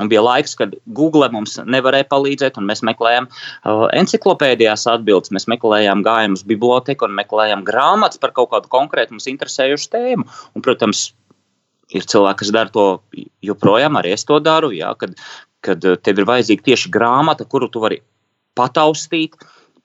Un 0.02 0.10
bija 0.12 0.24
laiks, 0.26 0.58
kad 0.60 0.74
Google 0.98 1.30
mums 1.32 1.56
nevarēja 1.64 2.08
palīdzēt, 2.12 2.58
un 2.60 2.68
mēs 2.68 2.84
meklējām 2.84 3.30
uh, 3.30 3.86
encyklopēdijās 3.96 4.84
atbildes, 4.92 5.32
mēs 5.36 5.48
meklējām 5.52 6.04
gājumu 6.06 6.36
uz 6.36 6.44
biblioteku 6.48 7.08
un 7.08 7.16
meklējām 7.16 7.64
grāmatas 7.68 8.20
par 8.20 8.36
kaut 8.36 8.52
kādu 8.52 8.72
konkrētu 8.72 9.16
mums 9.16 9.30
interesējušu 9.32 9.92
tēmu. 9.96 10.28
Un, 10.28 10.66
protams, 10.66 11.08
ir 11.96 12.08
cilvēki, 12.12 12.42
kas 12.44 12.54
dara 12.56 12.74
to 12.74 12.88
joprojām, 13.46 14.00
arī 14.00 14.16
es 14.18 14.28
to 14.28 14.42
daru. 14.44 14.74
Jā, 14.76 14.92
kad, 15.00 15.16
kad 15.64 15.86
tev 16.04 16.22
ir 16.22 16.28
vajadzīga 16.28 16.72
tieši 16.72 16.92
grāmata, 16.92 17.48
kuru 17.48 17.72
tu 17.72 17.84
vari 17.84 18.02
pataustīt, 18.60 19.38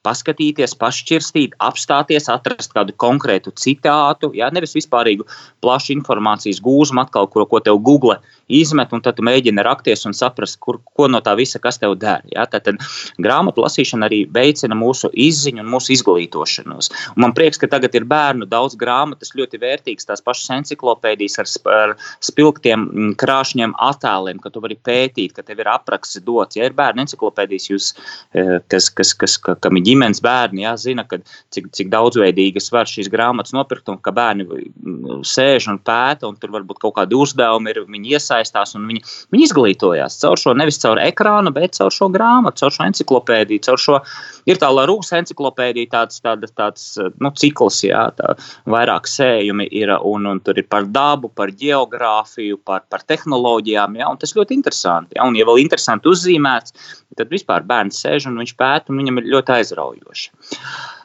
paskatīties, 0.07 0.75
pašķirstīt, 0.81 1.57
apstāties, 1.61 2.29
atrast 2.33 2.73
kādu 2.73 2.95
konkrētu 2.97 3.53
citātu, 3.61 4.31
jā, 4.37 4.49
nevis 4.55 4.73
vispārīgu 4.79 5.27
plašu 5.61 5.93
informācijas 5.99 6.63
gūzmu, 6.65 7.05
atkal, 7.05 7.29
ko, 7.29 7.45
ko 7.51 7.61
tev 7.65 7.83
Google 7.85 8.17
izmet, 8.51 8.93
un 8.93 9.03
tad 9.05 9.17
tu 9.19 9.25
mēģini 9.27 9.63
rakties 9.65 10.07
un 10.09 10.17
saprast, 10.17 10.59
kur, 10.63 10.81
ko 10.97 11.09
no 11.11 11.21
tā 11.25 11.35
visa, 11.39 11.61
kas 11.63 11.79
tev 11.81 11.97
der. 12.01 12.25
Jā. 12.33 12.47
Tad 12.51 12.69
grāmatu 13.23 13.65
lasīšana 13.65 14.09
arī 14.09 14.21
veicina 14.33 14.77
mūsu 14.79 15.11
izziņu 15.15 15.63
un 15.65 15.71
mūsu 15.71 15.95
izglītošanos. 15.97 16.91
Un 17.15 17.25
man 17.25 17.35
prieks, 17.37 17.61
ka 17.61 17.71
tagad 17.71 17.95
ir 17.97 18.07
bērnu 18.11 18.49
daudz 18.51 18.77
grāmatas, 18.81 19.33
ļoti 19.39 19.61
vērtīgas, 19.63 20.09
tās 20.09 20.25
pašas 20.25 20.51
encyklopēdijas 20.59 21.39
ar, 21.43 21.51
ar 21.75 21.95
spilgtiem 22.25 22.87
mm, 22.87 23.15
krāšņiem 23.21 23.77
attēliem, 23.91 24.43
ka 24.43 24.53
tu 24.53 24.63
vari 24.65 24.77
pētīt, 24.77 25.35
ka 25.37 25.47
tev 25.47 25.63
ir 25.63 25.71
apraksts 25.73 26.21
dots. 26.27 26.59
Ja 26.59 26.69
ir 26.69 26.77
bērnu 26.77 27.05
encyklopēdijas, 27.07 27.71
jūs, 27.71 27.91
eh, 28.35 28.59
kas, 28.73 28.91
kas, 28.91 29.15
kas, 29.19 29.39
ka, 29.41 29.57
kam 29.63 29.81
ir 29.81 29.87
ģimenes 29.89 30.23
bērni, 30.25 30.67
jā, 30.67 30.75
zina, 30.81 31.07
ka, 31.09 31.21
cik, 31.55 31.71
cik 31.77 31.93
daudzveidīgas 31.93 32.71
var 32.75 32.91
šīs 32.91 33.11
grāmatas 33.13 33.55
nopirkt, 33.57 33.89
un 33.93 34.01
ka 34.03 34.15
bērni 34.15 34.47
mm, 34.47 35.23
sēž 35.27 35.71
un 35.73 35.81
pēta, 35.85 36.29
un 36.29 36.39
tur 36.41 36.53
varbūt 36.55 36.83
kaut 36.83 36.97
kādi 36.99 37.19
uzdevumi 37.19 37.73
ir, 37.73 37.85
viņi 37.91 38.17
iesaistās 38.17 38.40
iesaistās 38.41 38.75
un 38.77 38.87
viņi, 38.89 39.03
viņi 39.33 39.47
izglītojās 39.49 40.19
caur 40.23 40.39
šo 40.41 40.55
nevis 40.57 40.81
caur 40.83 41.01
ekrānu, 41.03 41.53
bet 41.55 41.77
caur 41.79 41.93
šo 41.93 42.11
grāmatu, 42.13 42.65
caur 42.65 42.75
šo 42.75 42.87
encyklopēdiju, 42.89 43.63
caur 43.67 43.79
šo 43.81 43.99
ir 44.51 44.61
tā 44.61 44.71
Larūs 44.73 45.13
encyklopēdija, 45.17 45.91
tāds, 45.93 46.21
tāda, 46.25 46.49
tāds 46.57 46.99
nu, 47.21 47.33
cikls, 47.37 47.83
jā, 47.85 48.07
tā, 48.17 48.35
vairāk 48.71 49.09
sējumi 49.11 49.69
ir, 49.71 49.93
un, 50.07 50.27
un 50.31 50.41
tur 50.45 50.59
ir 50.59 50.69
par 50.71 50.89
dabu, 50.89 51.29
par 51.29 51.53
geogrāfiju, 51.53 52.61
par, 52.65 52.87
par 52.91 53.05
tehnoloģijām, 53.09 53.99
jā, 54.01 54.11
tas 54.21 54.35
ļoti 54.37 54.57
interesanti, 54.59 55.19
jā, 55.19 55.27
un 55.27 55.39
ja 55.39 55.47
vēl 55.49 55.63
interesanti 55.65 56.11
uzzīmēts, 56.11 56.75
tad 57.19 57.33
vispār 57.33 57.67
bērns 57.69 58.01
sēž 58.05 58.31
un 58.31 58.41
viņš 58.41 58.57
pēta, 58.59 58.93
un 58.93 59.03
viņam 59.03 59.21
ir 59.21 59.31
ļoti 59.35 59.57
aizraujoši. 59.59 60.31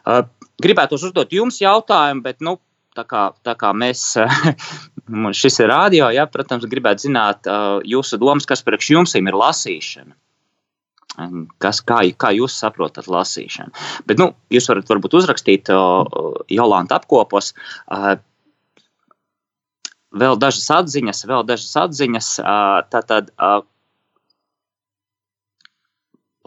Uh, 0.06 0.22
gribētu 0.62 1.00
uzdot 1.00 1.34
jums 1.34 1.60
jautājumu, 1.62 2.24
bet 2.26 2.44
nu, 2.46 2.60
tā 2.96 3.04
kā, 3.10 3.28
tā 3.46 3.56
kā 3.60 3.72
mēs, 3.76 4.04
šis 5.08 5.60
ir 5.62 5.70
rādio, 5.70 6.10
ja, 6.14 6.26
protams, 6.30 6.66
gribētu 6.70 7.08
zināt 7.08 7.50
jūsu 7.86 8.20
domas, 8.22 8.48
kas 8.50 8.64
priekš 8.66 8.92
jums 8.96 9.16
ir 9.20 9.38
lasīšana. 9.38 10.16
Kas, 11.64 11.80
kā, 11.80 12.02
kā 12.20 12.32
jūs 12.36 12.58
saprotat 12.60 13.08
lasīšanu? 13.08 13.72
Bet, 14.10 14.20
nu, 14.20 14.34
jūs 14.52 14.68
varat 14.68 14.90
varbūt 14.90 15.16
uzrakstīt 15.22 15.72
Jolanta 16.52 16.98
apkopos. 17.00 17.54
Vēl 20.16 20.38
dažas 20.40 20.68
atziņas, 20.72 21.24
vēl 21.30 21.46
dažas 21.48 21.72
atziņas. 21.86 22.34
Tātad, 22.92 23.32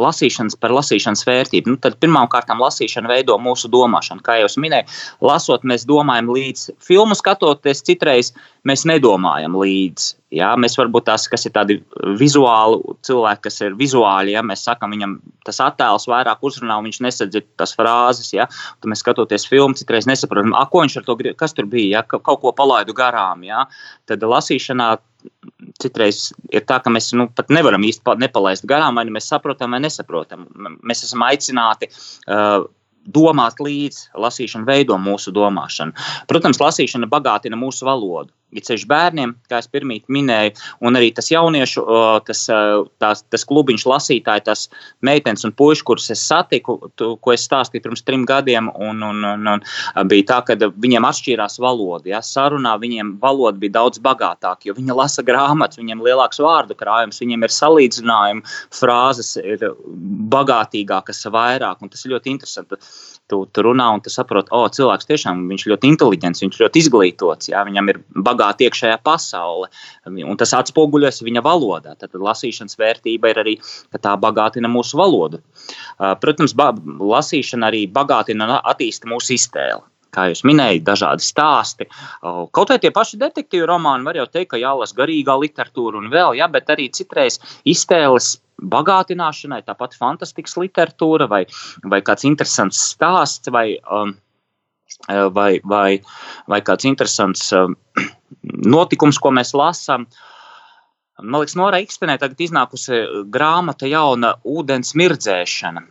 lasīšanas 0.03 0.57
par 0.61 0.75
lasīšanas 0.77 1.25
vērtību. 1.29 1.75
Nu, 1.75 1.81
tad 1.83 1.99
pirmkārt, 2.03 2.51
lasīšana 2.51 3.11
veido 3.11 3.39
mūsu 3.43 3.71
domāšanu. 3.73 4.25
Kā 4.25 4.39
jau 4.41 4.51
minēju, 4.63 4.89
lasot, 5.25 5.67
mēs 5.69 5.87
domājam 5.89 6.31
līdzi. 6.35 6.77
Filmu 6.85 7.17
skatoties, 7.19 7.85
citreiz 7.87 8.33
mēs 8.69 8.87
nedomājam 8.89 9.57
līdzi. 9.59 10.15
Jā, 10.35 10.51
mēs 10.61 10.75
varbūt 10.77 11.07
tās, 11.07 11.25
kas 11.33 11.47
ir 11.49 11.55
tādi 11.55 11.79
vizuāli 12.21 12.83
cilvēki, 13.07 13.43
kas 13.47 13.63
ir 13.65 13.77
vizuāli, 13.79 14.35
ja 14.35 14.43
mēs 14.45 14.67
sakām, 14.67 14.93
viņam 14.93 15.15
tas 15.49 15.61
attēls 15.65 16.05
vairāk 16.11 16.43
uzrunā, 16.45 16.77
un 16.77 16.91
viņš 16.91 16.99
nesadzird 17.07 17.47
tās 17.57 17.73
frāzes. 17.79 18.35
Ja, 18.37 18.45
tad 18.51 18.93
mēs 18.93 19.01
skatoties 19.01 19.49
filmu, 19.49 19.79
citreiz 19.79 20.09
nesaprotam, 20.11 20.53
ko 20.69 20.85
viņš 20.85 20.99
ar 21.01 21.09
to 21.09 21.17
grib, 21.17 21.39
kas 21.41 21.57
tur 21.57 21.71
bija, 21.71 22.03
ja, 22.03 22.05
kaut 22.05 22.43
ko 22.45 22.53
palaidu 22.53 22.97
garām. 22.97 23.47
Ja. 23.49 23.65
Tad 24.09 24.27
lasīšanā 24.29 24.99
citreiz 25.83 26.29
ir 26.55 26.65
tā, 26.69 26.81
ka 26.83 26.93
mēs 26.93 27.13
nu, 27.17 27.29
pat 27.35 27.53
nevaram 27.55 27.85
īsti 27.87 28.17
nepalaist 28.23 28.67
garām, 28.69 28.99
vai 28.99 29.07
nu 29.09 29.15
mēs 29.17 29.31
saprotam 29.31 29.75
vai 29.75 29.83
nesaprotam. 29.85 30.47
Mēs 30.87 31.05
esam 31.07 31.25
aicināti 31.27 31.91
uh, 31.91 32.67
domāt 33.09 33.63
līdzi, 33.63 34.11
lasīšana 34.21 34.69
veido 34.69 34.99
mūsu 35.01 35.33
domāšanu. 35.35 35.97
Protams, 36.31 36.61
lasīšana 36.63 37.09
bagātina 37.11 37.59
mūsu 37.59 37.89
valodu 37.89 38.33
it 38.57 38.69
sevišķi 38.69 38.89
bērniem, 38.89 39.35
kā 39.51 39.61
es 39.61 39.69
pirmie 39.71 39.99
minēju, 40.13 40.55
un 40.87 40.99
arī 40.99 41.11
tas 41.17 41.29
jauniešu, 41.31 41.85
tas, 42.27 42.45
tās, 43.03 43.23
tas 43.29 43.45
klubiņš 43.49 43.85
lasītāji, 43.91 44.45
tas 44.47 44.65
meitenes 45.05 45.45
un 45.45 45.53
puiši, 45.59 45.85
kurus 45.89 46.09
es 46.15 46.23
satiku, 46.25 46.79
tu, 46.99 47.11
ko 47.23 47.35
es 47.35 47.45
stāstīju 47.49 47.85
pirms 47.85 48.05
trim 48.07 48.25
gadiem, 48.29 48.71
un, 48.75 49.03
un, 49.05 49.27
un, 49.33 49.53
un 49.53 50.09
bija 50.11 50.29
tā, 50.33 50.41
ka 50.49 50.71
viņiem 50.81 51.09
atšķīrās 51.09 51.59
valoda. 51.63 52.09
Ja? 52.15 52.23
Sarunā 52.25 52.77
viņiem 52.81 53.17
valoda 53.23 53.61
bija 53.61 53.77
daudz 53.79 54.01
bagātāka, 54.05 54.71
jo 54.71 54.77
viņi 54.79 54.97
lasa 54.97 55.25
grāmatas, 55.27 55.81
viņiem 55.81 56.01
ir 56.01 56.11
lielāks 56.13 56.43
vārdu 56.43 56.79
krājums, 56.79 57.21
viņiem 57.23 57.45
ir 57.45 57.57
salīdzinājumi, 57.59 58.57
frāzes 58.81 59.35
ir 59.43 59.69
bagātīgākas 60.33 61.27
vairāk, 61.33 61.83
un 61.83 61.93
tas 61.93 62.05
ir 62.05 62.17
ļoti 62.17 62.37
interesanti 62.37 62.81
tu, 63.29 63.43
tu 63.53 63.65
runā 63.65 63.89
un 63.95 64.03
tu 64.05 64.13
saproti, 64.13 64.53
o, 64.55 64.63
cilvēks 64.73 65.09
tiešām 65.09 65.45
viņš 65.51 65.67
ļoti 65.73 65.91
inteliģents, 65.93 66.43
viņš 66.45 66.61
ļoti 66.63 66.83
izglītots, 66.83 67.51
jā, 67.53 67.63
viņam 67.69 67.93
ir 67.93 68.01
bagāta 68.29 68.67
iekšējā 68.67 68.97
pasaule, 69.05 69.69
un 70.09 70.41
tas 70.41 70.55
atspoguļojas 70.59 71.23
viņa 71.27 71.45
valodā. 71.45 71.95
Tad 72.01 72.17
lasīšanas 72.17 72.79
vērtība 72.81 73.33
ir 73.33 73.43
arī, 73.45 73.55
ka 73.93 74.01
tā 74.09 74.17
bagātina 74.21 74.71
mūsu 74.73 74.99
valodu. 75.01 75.43
Protams, 76.23 76.57
lasīšana 76.57 77.71
arī 77.71 77.85
bagātina 77.93 78.49
un 78.49 78.59
attīsta 78.59 79.11
mūsu 79.11 79.37
iztēli 79.39 79.85
kā 80.15 80.29
jūs 80.31 80.41
minējāt, 80.49 80.87
dažādi 80.87 81.25
stāsti. 81.25 81.87
Kaut 82.25 82.73
vai 82.73 82.79
tie 82.81 82.91
paši 82.95 83.21
detektīvu 83.21 83.69
romāni, 83.69 84.07
var 84.09 84.17
jau 84.17 84.25
teikt, 84.31 84.55
ka 84.55 84.61
jālasa 84.61 84.97
garīgā 84.97 85.37
literatūra 85.37 86.01
un 86.01 86.09
vēl, 86.13 86.39
ja, 86.41 86.49
bet 86.49 86.73
arī 86.73 86.89
citreiz 86.97 87.37
iztēles 87.69 88.39
bagātināšanai, 88.59 89.63
tāpat 89.67 89.95
fantastikas 89.99 90.57
literatūra 90.59 91.29
vai, 91.31 91.45
vai 91.85 92.01
kāds 92.05 92.27
interesants 92.29 92.81
stāsts 92.93 93.51
vai, 93.55 93.79
um, 93.93 94.15
vai, 95.09 95.61
vai, 95.65 96.01
vai 96.51 96.63
kāds 96.65 96.89
interesants 96.89 97.53
um, 97.57 97.77
notikums, 98.77 99.21
ko 99.23 99.35
mēs 99.35 99.55
lasām. 99.57 100.09
Man 101.19 101.41
liekas, 101.43 101.57
Nora 101.59 101.81
Ikstenē 101.83 102.15
tagad 102.23 102.39
iznākusi 102.47 102.99
grāmata 103.35 103.89
jauna 103.91 104.37
ūdens 104.47 104.93
mirdzēšana. 104.99 105.83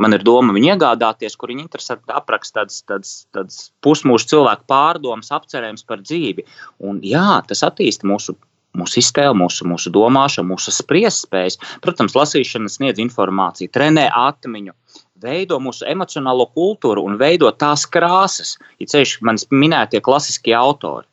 Man 0.00 0.16
ir 0.16 0.24
doma 0.24 0.54
viņu 0.56 0.70
iegādāties, 0.72 1.36
kur 1.36 1.52
viņa 1.52 1.66
interesanti 1.66 2.14
apraksta 2.16 2.62
tādas, 2.62 2.78
tādas, 2.88 3.10
tādas 3.36 3.58
pusmūža 3.84 4.30
cilvēku 4.32 4.64
pārdomas, 4.72 5.28
apcerējums 5.36 5.84
par 5.88 6.00
dzīvi. 6.00 6.46
Un 6.88 7.02
jā, 7.04 7.42
tas 7.48 7.60
attīsta 7.68 8.08
mūsu 8.08 8.38
mūsu 8.76 9.00
iztēle, 9.02 9.34
mūsu, 9.36 9.66
mūsu 9.68 9.92
domāšana, 9.94 10.48
mūsu 10.50 10.74
spriestspējas. 10.74 11.58
Protams, 11.84 12.16
lasīšana 12.18 12.70
sniedz 12.72 13.02
informāciju, 13.02 13.72
trenē 13.74 14.08
atmiņu, 14.14 14.74
veido 15.20 15.60
mūsu 15.62 15.86
emocionālo 15.90 16.48
kultūru 16.54 17.04
un 17.06 17.18
veido 17.20 17.50
tās 17.52 17.86
krāsas, 17.90 18.56
ja 18.80 18.90
ceļš 18.94 19.18
manis 19.26 19.48
minētie 19.50 20.02
klasiskie 20.04 20.56
autori. 20.56 21.06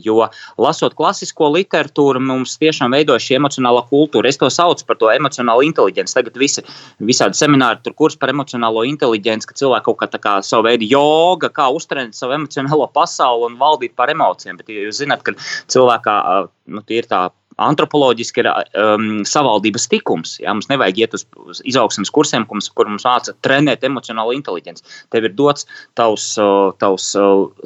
Jo 0.00 0.28
lasot 0.60 0.94
klasisko 0.96 1.50
literatūru, 1.52 2.22
mums 2.22 2.56
tiešām 2.60 2.94
veido 2.96 3.16
šī 3.20 3.38
emocionālā 3.38 3.84
kultūra. 3.90 4.30
Es 4.30 4.40
to 4.40 4.48
saucu 4.52 4.86
par 4.88 4.98
to 5.00 5.10
emocionālo 5.12 5.64
inteligenci. 5.66 6.16
Tagad 6.16 6.38
visi, 6.40 6.64
visādi 7.04 7.38
semināri, 7.38 7.82
tur 7.84 7.96
kurs 7.98 8.16
par 8.20 8.32
emocionālo 8.32 8.86
inteligenci, 8.88 9.50
ka 9.50 9.58
cilvēki 9.60 9.88
kaut 9.90 10.00
kā 10.00 10.10
tā 10.14 10.22
kā 10.22 10.34
savu 10.46 10.68
veidu 10.68 10.88
joga, 10.88 11.52
kā 11.52 11.68
uztrenēt 11.74 12.16
savu 12.16 12.36
emocionālo 12.40 12.88
pasauli 12.94 13.50
un 13.50 13.60
valdīt 13.60 13.96
par 13.98 14.12
emocijām. 14.12 14.60
Bet 14.60 14.72
ja 14.72 14.86
jūs 14.88 15.02
zināt, 15.02 15.24
ka 15.26 15.36
cilvēkā 15.72 16.18
nu, 16.72 16.84
ir 16.88 17.10
tā 17.10 17.26
antropoloģiski 17.62 18.42
ir 18.42 18.48
um, 18.50 19.08
savaldības 19.28 19.88
tikums. 19.92 20.36
Ja? 20.42 20.54
Mums 20.56 20.68
nevajag 20.70 21.02
iet 21.04 21.16
uz, 21.18 21.26
uz 21.38 21.60
izaugsmes 21.66 22.12
kursiem, 22.14 22.46
kur 22.48 22.58
mums, 22.58 22.70
kur 22.74 22.90
mums 22.90 23.06
māca 23.06 23.34
trenēt 23.46 23.86
emocionālo 23.86 24.34
inteligenci. 24.36 24.84
Tev 25.14 25.28
ir 25.28 25.36
dots 25.38 25.68
tavs, 25.98 26.32
tavs 26.82 27.12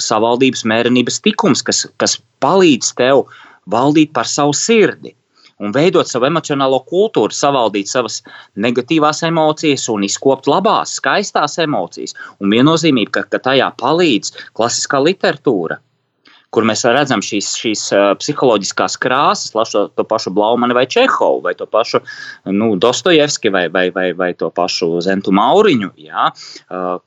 savaldības 0.09 0.67
mērenības 0.69 1.23
tikums, 1.25 1.65
kas, 1.65 1.87
kas 2.01 2.19
palīdz 2.45 2.93
tev 2.99 3.25
valdīt 3.73 4.13
par 4.17 4.29
savu 4.29 4.57
sirdi. 4.57 5.15
Un 5.59 5.73
veidot 5.75 6.07
savu 6.07 6.29
emocionālo 6.29 6.79
kultūru, 6.87 7.35
savaldīt 7.35 7.91
savas 7.91 8.21
negatīvās 8.63 9.25
emocijas 9.27 9.89
un 9.91 10.05
izkopt 10.07 10.47
labās, 10.47 10.93
skaistās 11.01 11.59
emocijas. 11.65 12.15
Un 12.39 12.55
viennozīmīgi, 12.55 13.11
ka, 13.17 13.25
ka 13.27 13.43
tajā 13.43 13.73
palīdz 13.81 14.37
klasiskā 14.55 15.03
literatūra 15.03 15.81
kur 16.55 16.65
mēs 16.69 16.85
redzam 16.89 17.21
šīs, 17.25 17.51
šīs 17.61 17.83
psiholoģiskās 18.21 18.97
krāsas, 19.03 19.53
lasot 19.57 19.93
to 19.99 20.05
pašu 20.09 20.33
Blaumanu 20.37 20.77
vai 20.77 20.87
Čehovu, 20.89 21.43
vai 21.45 21.55
to 21.59 21.67
pašu 21.69 22.01
nu, 22.55 22.71
Dostojevski 22.81 23.53
vai, 23.53 23.67
vai, 23.73 23.89
vai, 23.95 24.09
vai 24.17 24.31
to 24.39 24.49
pašu 24.55 24.91
Zentu 25.05 25.35
Mauriņu, 25.37 25.93
jā, 26.09 26.29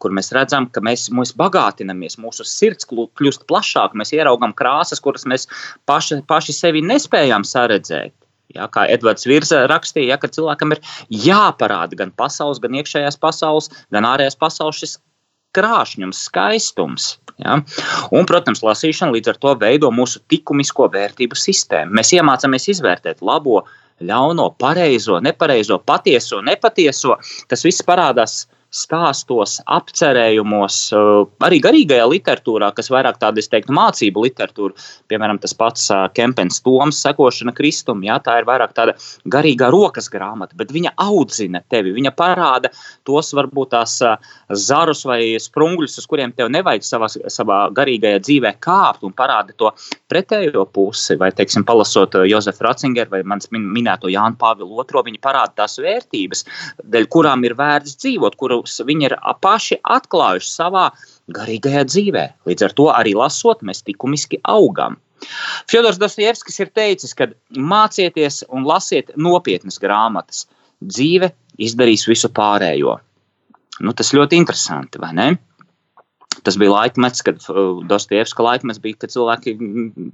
kur 0.01 0.15
mēs 0.17 0.31
redzam, 0.37 0.69
ka 0.73 0.83
mēs, 0.85 1.09
mēs 1.15 1.33
bagātinamies, 1.37 2.19
mūsu 2.21 2.45
sirds 2.47 2.89
kļūst 2.89 3.47
plašāk, 3.49 3.97
mēs 3.97 4.13
ieraugam 4.17 4.53
krāsas, 4.57 5.01
kuras 5.01 5.25
mēs 5.29 5.47
paši, 5.89 6.21
paši 6.29 6.57
sevi 6.57 6.85
nespējām 6.85 7.47
saredzēt. 7.47 8.13
Ja, 8.51 8.65
kā 8.67 8.83
Edvards 8.91 9.23
Virza 9.23 9.61
rakstīja, 9.71 10.09
ja, 10.11 10.17
ka 10.19 10.27
cilvēkam 10.27 10.73
ir 10.75 10.81
jāparāda 11.23 11.95
gan 12.01 12.09
pasaules, 12.11 12.59
gan 12.59 12.75
iekšējās 12.81 13.15
pasaules, 13.21 13.69
gan 13.95 14.03
ārējās 14.09 14.35
pasaules 14.35 14.81
šis 14.81 14.97
krāšņums, 15.57 16.23
skaistums. 16.29 17.15
Ja? 17.41 17.59
Un, 18.13 18.27
protams, 18.29 18.63
lasīšana 18.65 19.15
līdz 19.15 19.33
ar 19.33 19.39
to 19.43 19.53
veido 19.61 19.91
mūsu 19.93 20.21
likumisko 20.31 20.89
vērtību 20.93 21.37
sistēmu. 21.37 21.95
Mēs 21.97 22.13
iemācāmies 22.17 22.69
izvērtēt 22.75 23.23
labo, 23.25 23.63
ļauno, 24.01 24.49
pareizo, 24.61 25.19
nepareizo, 25.23 25.79
patieso, 25.85 26.41
nepatieso. 26.45 27.17
Tas 27.51 27.65
viss 27.67 27.85
parādās 27.85 28.45
stāstos, 28.71 29.57
apcerējumos, 29.67 30.75
eh, 30.95 31.09
arī 31.43 31.59
garīgajā 31.61 32.05
literatūrā, 32.07 32.71
kas 32.75 32.87
vairāk 32.89 33.19
tāda, 33.19 33.43
es 33.43 33.49
teiktu, 33.51 33.75
mācību 33.75 34.23
literatūra, 34.23 34.71
piemēram, 35.11 35.41
tas 35.43 35.53
pats 35.53 35.89
eh, 35.91 36.07
Kempens 36.15 36.61
Toms, 36.63 37.01
sekošana 37.03 37.53
Kristum, 37.53 38.01
jā, 38.07 38.15
tā 38.23 38.39
ir 38.39 38.47
vairāk 38.47 38.71
tāda 38.77 38.95
garīgā 39.27 39.69
rokas 39.75 40.07
grāmata, 40.09 40.55
bet 40.55 40.71
viņa 40.71 40.93
audzina 41.03 41.61
tevi, 41.69 41.91
viņa 41.97 42.13
parāda 42.15 42.71
tos 43.07 43.33
varbūt 43.35 43.73
tās 43.75 43.97
eh, 44.07 44.15
zarus 44.55 45.03
vai 45.05 45.35
sprungļus, 45.35 45.99
uz 45.99 46.07
kuriem 46.07 46.31
tev 46.31 46.49
nevajag 46.55 46.87
savā, 46.87 47.11
savā 47.11 47.59
garīgajā 47.75 48.23
dzīvē 48.23 48.55
kāpt 48.63 49.03
un 49.03 49.11
parāda 49.11 49.51
to 49.57 49.73
pretējo 50.07 50.63
pusi, 50.71 51.19
vai, 51.19 51.33
teiksim, 51.35 51.67
palasot 51.67 52.21
Jozefu 52.23 52.63
Ratzingeru 52.63 53.17
vai 53.17 53.21
mans 53.27 53.51
minēto 53.51 54.07
Jānu 54.11 54.39
Pāvilu 54.39 54.79
II, 54.79 55.05
viņi 55.11 55.19
parāda 55.19 55.63
tās 55.63 55.75
vērtības, 55.83 56.45
dēļ 56.87 57.11
kurām 57.11 57.43
ir 57.43 57.59
vērts 57.59 57.99
dzīvot, 57.99 58.39
kuru 58.39 58.60
kurus 58.61 58.81
viņi 58.85 59.09
ir 59.09 59.17
paši 59.41 59.79
atklājuši 59.81 60.49
savā 60.51 60.89
garīgajā 61.33 61.85
dzīvē. 61.89 62.25
Līdz 62.45 62.67
ar 62.67 62.75
to 62.77 62.89
arī 62.93 63.15
lasot, 63.17 63.63
mēs 63.65 63.83
likumiski 63.87 64.41
augam. 64.43 64.99
Fjodors 65.69 65.99
Dostojevskis 66.01 66.59
ir 66.61 66.71
teicis, 66.73 67.13
ka 67.13 67.29
mācieties 67.53 68.43
un 68.49 68.65
lasiet 68.65 69.11
nopietnas 69.17 69.79
grāmatas. 69.81 70.47
Dzīve 70.81 71.31
izdarīs 71.61 72.07
visu 72.09 72.29
pārējo. 72.33 72.97
Nu, 73.81 73.93
tas 73.97 74.13
ļoti 74.13 74.37
interesanti, 74.37 75.01
vai 75.01 75.13
ne? 75.17 75.27
Tas 76.43 76.55
bija 76.57 76.71
laikmets, 76.71 77.21
kad 77.27 77.43
uh, 77.51 77.81
Dostojevska 77.85 78.43
laikmets 78.45 78.79
bija, 78.81 79.01
kad 79.03 79.11
cilvēki 79.13 79.51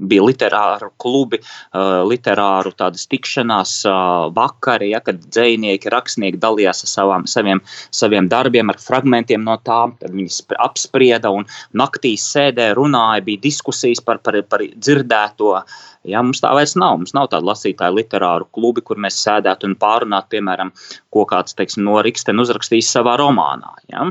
bija 0.09 0.23
literāru 0.25 0.89
klubi, 0.99 1.39
uh, 1.39 2.01
literāru 2.09 2.73
tādas 2.75 3.05
tikšanās 3.11 3.73
uh, 3.87 4.25
vakari, 4.35 4.89
ja, 4.95 5.01
kad 5.05 5.21
dzēnieki, 5.21 5.91
rakstnieki 5.93 6.41
dalījās 6.41 6.83
ar 6.83 6.91
savām, 6.91 7.27
saviem, 7.29 7.61
saviem 7.95 8.27
darbiem, 8.33 8.73
ar 8.73 8.81
fragmentiem 8.81 9.45
no 9.45 9.59
tām, 9.63 9.93
tad 10.01 10.17
viņi 10.17 10.57
apsprieda 10.65 11.31
un 11.31 11.45
naktīs 11.77 12.25
sēdē 12.33 12.71
runāja, 12.75 13.23
bija 13.29 13.45
diskusijas 13.45 14.01
par, 14.03 14.19
par, 14.25 14.41
par 14.49 14.65
dzirdēto. 14.73 15.53
Ja, 16.07 16.21
mums 16.23 16.41
tā 16.43 16.49
vairs 16.55 16.73
nav. 16.79 16.97
Mums 17.01 17.13
nav 17.15 17.29
tāda 17.31 17.51
lasītāja 17.51 17.93
literāru 17.93 18.47
klubi, 18.55 18.81
kur 18.83 18.99
mēs 18.99 19.21
sēdētu 19.21 19.69
un 19.69 19.79
pārunātu, 19.79 20.37
piemēram, 20.37 20.71
ko 21.13 21.25
kāds 21.29 21.55
teiksim, 21.57 21.83
no 21.87 22.01
Rikstena 22.03 22.43
uzrakstījis 22.43 22.93
savā 22.97 23.17
romānā. 23.19 23.75
Ja. 23.91 24.07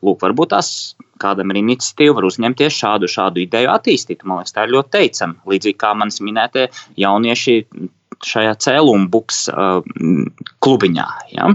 Lūk, 0.00 0.20
varbūt 0.24 0.54
tās 0.54 0.72
kādam 1.20 1.52
ir 1.52 1.60
iniciatīva, 1.60 2.16
var 2.18 2.28
uzņemties 2.30 2.76
šādu, 2.80 3.08
šādu 3.10 3.44
ideju 3.44 3.72
attīstīt. 3.72 4.24
Man 4.24 4.40
liekas, 4.40 4.54
tā 4.56 4.66
ir 4.66 4.74
ļoti 4.76 4.94
teicama. 4.96 5.36
Līdzīgi 5.52 5.80
kā 5.80 5.94
manis 5.98 6.22
minētie 6.24 6.68
jaunieši 7.00 7.56
šajā 8.26 8.56
cēlumbuks 8.60 9.46
uh, 9.52 9.80
klubiņā. 10.64 11.06
Ja? 11.32 11.48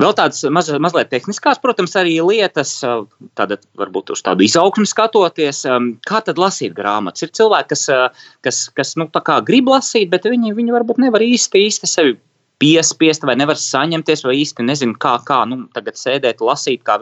Vēl 0.00 0.12
tādas 0.18 0.42
maz, 0.52 0.68
mazliet 0.82 1.08
tehniskās, 1.12 1.60
protams, 1.62 1.94
arī 2.00 2.18
lietas, 2.24 2.74
uh, 2.84 3.06
tāda 3.38 3.58
varbūt 3.80 4.12
uz 4.16 4.24
tādu 4.26 4.44
izaugsmu 4.44 4.84
skatoties, 4.90 5.62
um, 5.70 5.94
kā 6.08 6.20
tad 6.26 6.40
lasīt 6.40 6.76
grāmatas. 6.76 7.24
Ir 7.24 7.32
cilvēki, 7.38 7.70
kas, 7.72 7.86
uh, 7.92 8.28
kas, 8.44 8.60
kas 8.76 8.94
nu, 9.00 9.08
grib 9.48 9.72
lasīt, 9.72 10.10
bet 10.12 10.28
viņi, 10.28 10.56
viņi 10.58 10.76
varbūt 10.76 11.00
nevar 11.06 11.24
īsti, 11.24 11.64
īsti 11.70 11.90
sevi 11.90 12.16
piespiest, 12.62 13.24
vai 13.26 13.36
nevar 13.38 13.58
saņemties, 13.60 14.24
vai 14.26 14.36
īsti 14.40 14.66
nezinu, 14.66 14.98
kā, 15.00 15.16
kā 15.26 15.42
nu, 15.50 15.64
tagad 15.74 15.98
sēdēt, 16.00 16.42
lasīt. 16.44 16.84
Kā 16.86 16.98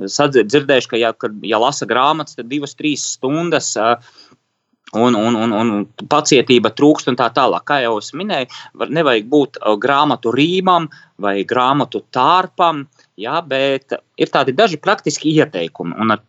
dzirdējuši, 0.00 0.90
ka, 0.90 1.00
ja, 1.00 1.12
kad, 1.16 1.36
ja 1.46 1.60
lasa 1.62 1.88
grāmatas, 1.90 2.38
tad 2.38 2.50
divas, 2.52 2.76
trīs 2.78 3.06
stundas. 3.16 3.74
Un, 4.94 5.16
un, 5.18 5.34
un, 5.34 5.52
un 5.58 5.70
pacietība 6.06 6.70
trūkst, 6.70 7.08
un 7.10 7.16
tā 7.18 7.26
tālāk. 7.34 7.64
Kā 7.66 7.80
jau 7.82 7.96
es 7.98 8.12
minēju, 8.14 8.46
var, 8.78 8.92
nevajag 8.94 9.24
būt 9.32 9.58
grāmatu 9.82 10.30
rīmam 10.30 10.86
vai 11.18 11.40
grāmatu 11.42 12.04
tārpam, 12.14 12.84
jā, 13.18 13.40
bet 13.42 13.96
ir 14.20 14.30
tādi 14.30 14.54
daži 14.54 14.78
praktiski 14.78 15.34
ieteikumi. 15.34 15.96
Un 15.98 16.14
ar 16.14 16.22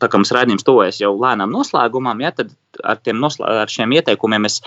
tā 0.00 0.08
kā 0.10 0.18
mums 0.18 0.32
rādījums 0.34 0.66
tuvojas 0.66 0.98
jau 1.02 1.12
lēnām 1.18 1.52
noslēgumam, 1.52 2.20
ja, 2.24 2.32
tad 2.34 2.52
ar, 2.84 3.00
noslē, 3.14 3.62
ar 3.64 3.72
šiem 3.72 3.94
ieteikumiem 3.98 4.46
mēs 4.46 4.60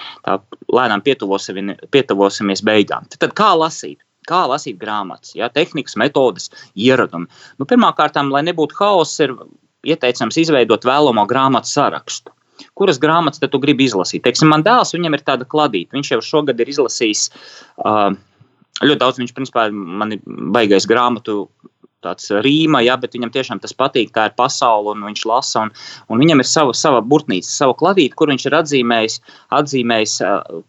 lēnām 0.74 1.04
pietuvosimies 1.06 2.64
beigām. 2.66 3.08
Tad, 3.16 3.34
kā 3.38 3.54
lasīt? 3.58 4.02
Kā 4.26 4.46
lasīt 4.50 4.80
grāmatas, 4.82 5.36
ja, 5.38 5.52
tehnikas, 5.54 5.94
metodes, 6.02 6.50
ieradumi. 6.74 7.30
Nu, 7.62 7.68
Pirmkārt, 7.70 8.18
lai 8.34 8.42
nebūtu 8.48 8.78
haoss, 8.80 9.20
ir 9.22 9.36
ieteicams 9.86 10.40
izveidot 10.42 10.88
vēlamo 10.88 11.28
grāmatu 11.30 11.70
sarakstu. 11.70 12.34
Kuras 12.76 12.98
grāmatas 13.02 13.44
tu 13.44 13.60
gribi 13.62 13.86
izlasīt? 13.86 14.24
Teiksim, 14.26 14.50
man 14.52 14.64
dēls, 14.66 14.96
viņam 14.96 15.18
ir 15.18 15.24
tāda 15.28 15.48
kladīta. 15.48 15.94
Viņš 15.96 16.14
jau 16.14 16.22
šogad 16.24 16.60
ir 16.64 16.72
izlasījis 16.72 17.28
uh, 17.84 18.16
ļoti 18.84 19.02
daudz. 19.02 19.20
Viņš, 19.22 19.34
principā, 19.36 19.68
man 19.72 20.16
ir 20.16 20.24
baigais 20.56 20.88
grāmatu 20.90 21.46
tāds 22.06 22.30
rīma, 22.46 22.84
ja, 22.86 22.96
bet 23.02 23.18
viņam 23.18 23.34
tiešām 23.34 23.62
tas 23.64 23.76
patīk, 23.76 24.14
tā 24.16 24.30
ir 24.30 24.36
pasaule, 24.38 24.94
un 24.94 25.06
viņš 25.10 25.26
lasa, 25.30 25.66
un, 25.66 25.74
un 26.10 26.22
viņam 26.22 26.44
ir 26.44 26.50
sava, 26.50 26.76
sava 26.78 27.02
burtnīca, 27.02 27.50
sava 27.50 27.76
kladīte, 27.78 28.16
kur 28.18 28.32
viņš 28.32 28.48
ir 28.48 28.58
atzīmējis, 28.62 29.18
atzīmējis 29.60 30.16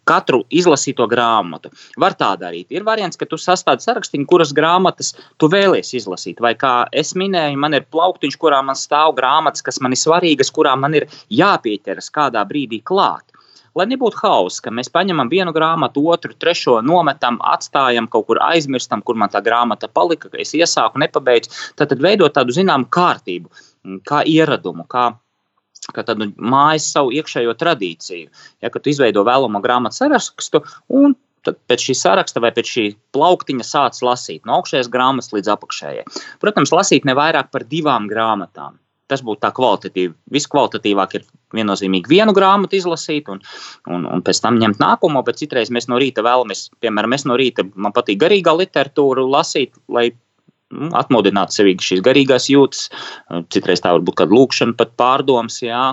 katru 0.09 0.43
izlasīto 0.49 1.07
grāmatu. 1.11 1.71
Var 2.01 2.17
tā 2.19 2.33
darīt. 2.41 2.67
Ir 2.73 2.87
variants, 2.87 3.19
ka 3.19 3.29
tu 3.29 3.39
sastādi 3.41 3.85
sarakstu, 3.85 4.19
kuras 4.27 4.53
grāmatas 4.55 5.13
tu 5.37 5.49
vēlies 5.51 5.93
izlasīt, 5.97 6.41
vai 6.43 6.55
kā 6.59 6.75
es 6.91 7.13
minēju, 7.17 7.59
man 7.61 7.77
ir 7.77 7.87
plauktiņš, 7.93 8.37
kurā 8.41 8.63
man 8.65 8.77
stāv 8.79 9.15
grāmatas, 9.17 9.65
kas 9.65 9.81
man 9.83 9.95
ir 9.95 10.01
svarīgas, 10.01 10.53
kurām 10.53 10.83
man 10.85 10.97
ir 10.97 11.07
jāpieķeras 11.33 12.11
kādā 12.13 12.43
brīdī 12.49 12.81
klāt 12.83 13.36
lai 13.77 13.87
nebūtu 13.91 14.19
hauss, 14.23 14.61
ka 14.63 14.73
mēs 14.73 14.89
paņemam 14.93 15.29
vienu 15.31 15.53
grāmatu, 15.55 16.03
otru, 16.11 16.33
trešo, 16.33 16.79
nometam, 16.85 17.39
atstājam, 17.53 18.09
kaut 18.11 18.27
kur 18.29 18.41
aizmirstam, 18.47 19.03
kur 19.05 19.19
man 19.19 19.31
tā 19.33 19.43
grāmata 19.45 19.89
palika, 19.91 20.31
ka 20.33 20.41
es 20.41 20.55
iesāku, 20.57 21.01
nepabeidzu. 21.03 21.53
Tad, 21.77 21.93
tad 21.93 22.03
veidot 22.03 22.35
tādu 22.35 22.55
zināmu 22.55 22.89
kārtību, 22.93 23.49
kā 24.07 24.23
ieradumu, 24.27 24.87
kā 24.89 25.11
kā 25.93 26.03
tādu 26.03 26.31
mājas 26.35 26.87
savu 26.91 27.13
iekšējo 27.15 27.53
tradīciju. 27.55 28.27
Ja, 28.63 28.71
tu 28.73 28.89
izveido 28.91 29.23
vēlamo 29.27 29.61
grāmatu 29.63 30.01
sarakstu, 30.01 30.63
un 30.89 31.15
tad 31.47 31.59
pēc 31.69 31.85
šī 31.89 31.95
saraksta 31.95 32.41
vai 32.43 32.51
pēc 32.55 32.71
šī 32.73 32.85
plauktiņa 33.15 33.67
sāc 33.67 34.01
lasīt 34.03 34.47
no 34.47 34.57
augšējās 34.57 34.91
grāmatas 34.91 35.31
līdz 35.35 35.53
apakšējai. 35.53 36.07
Protams, 36.43 36.73
lasīt 36.75 37.07
ne 37.07 37.15
vairāk 37.17 37.53
par 37.53 37.63
divām 37.69 38.09
grāmatām. 38.11 38.81
Tas 39.07 39.23
būtu 39.23 39.39
tā 39.45 39.53
kvalitatīvi. 39.55 40.13
Viskvalitatīvāk 40.35 41.17
ir 41.19 41.25
viennozīmīgi 41.55 42.11
vienu 42.11 42.33
grāmatu 42.35 42.75
izlasīt, 42.75 43.29
un, 43.31 43.39
un, 43.87 44.03
un 44.03 44.23
pēc 44.25 44.41
tam 44.43 44.59
ņemt 44.59 44.81
nākamo. 44.83 45.23
Bet 45.27 45.39
citreiz 45.39 45.71
mēs 45.71 45.87
no 45.91 45.99
rīta 46.01 46.25
vēlamies, 46.25 46.67
piemēram, 46.83 47.15
es 47.15 47.27
no 47.29 47.37
rīta 47.39 47.63
man 47.75 47.95
patīk 47.95 48.19
garīgā 48.25 48.55
literatūra 48.59 49.23
lasīt, 49.23 49.79
lai 49.87 50.09
nu, 50.73 50.89
atmodināt 50.99 51.55
sevi 51.55 51.75
šīs 51.79 52.03
garīgās 52.05 52.49
jūtas. 52.51 52.87
Citreiz 53.53 53.83
tā 53.83 53.93
var 53.95 54.03
būt 54.07 54.19
kāda 54.21 54.35
lūkšana, 54.35 54.75
pat 54.79 54.95
pārdoms. 54.99 55.61
Jā. 55.63 55.83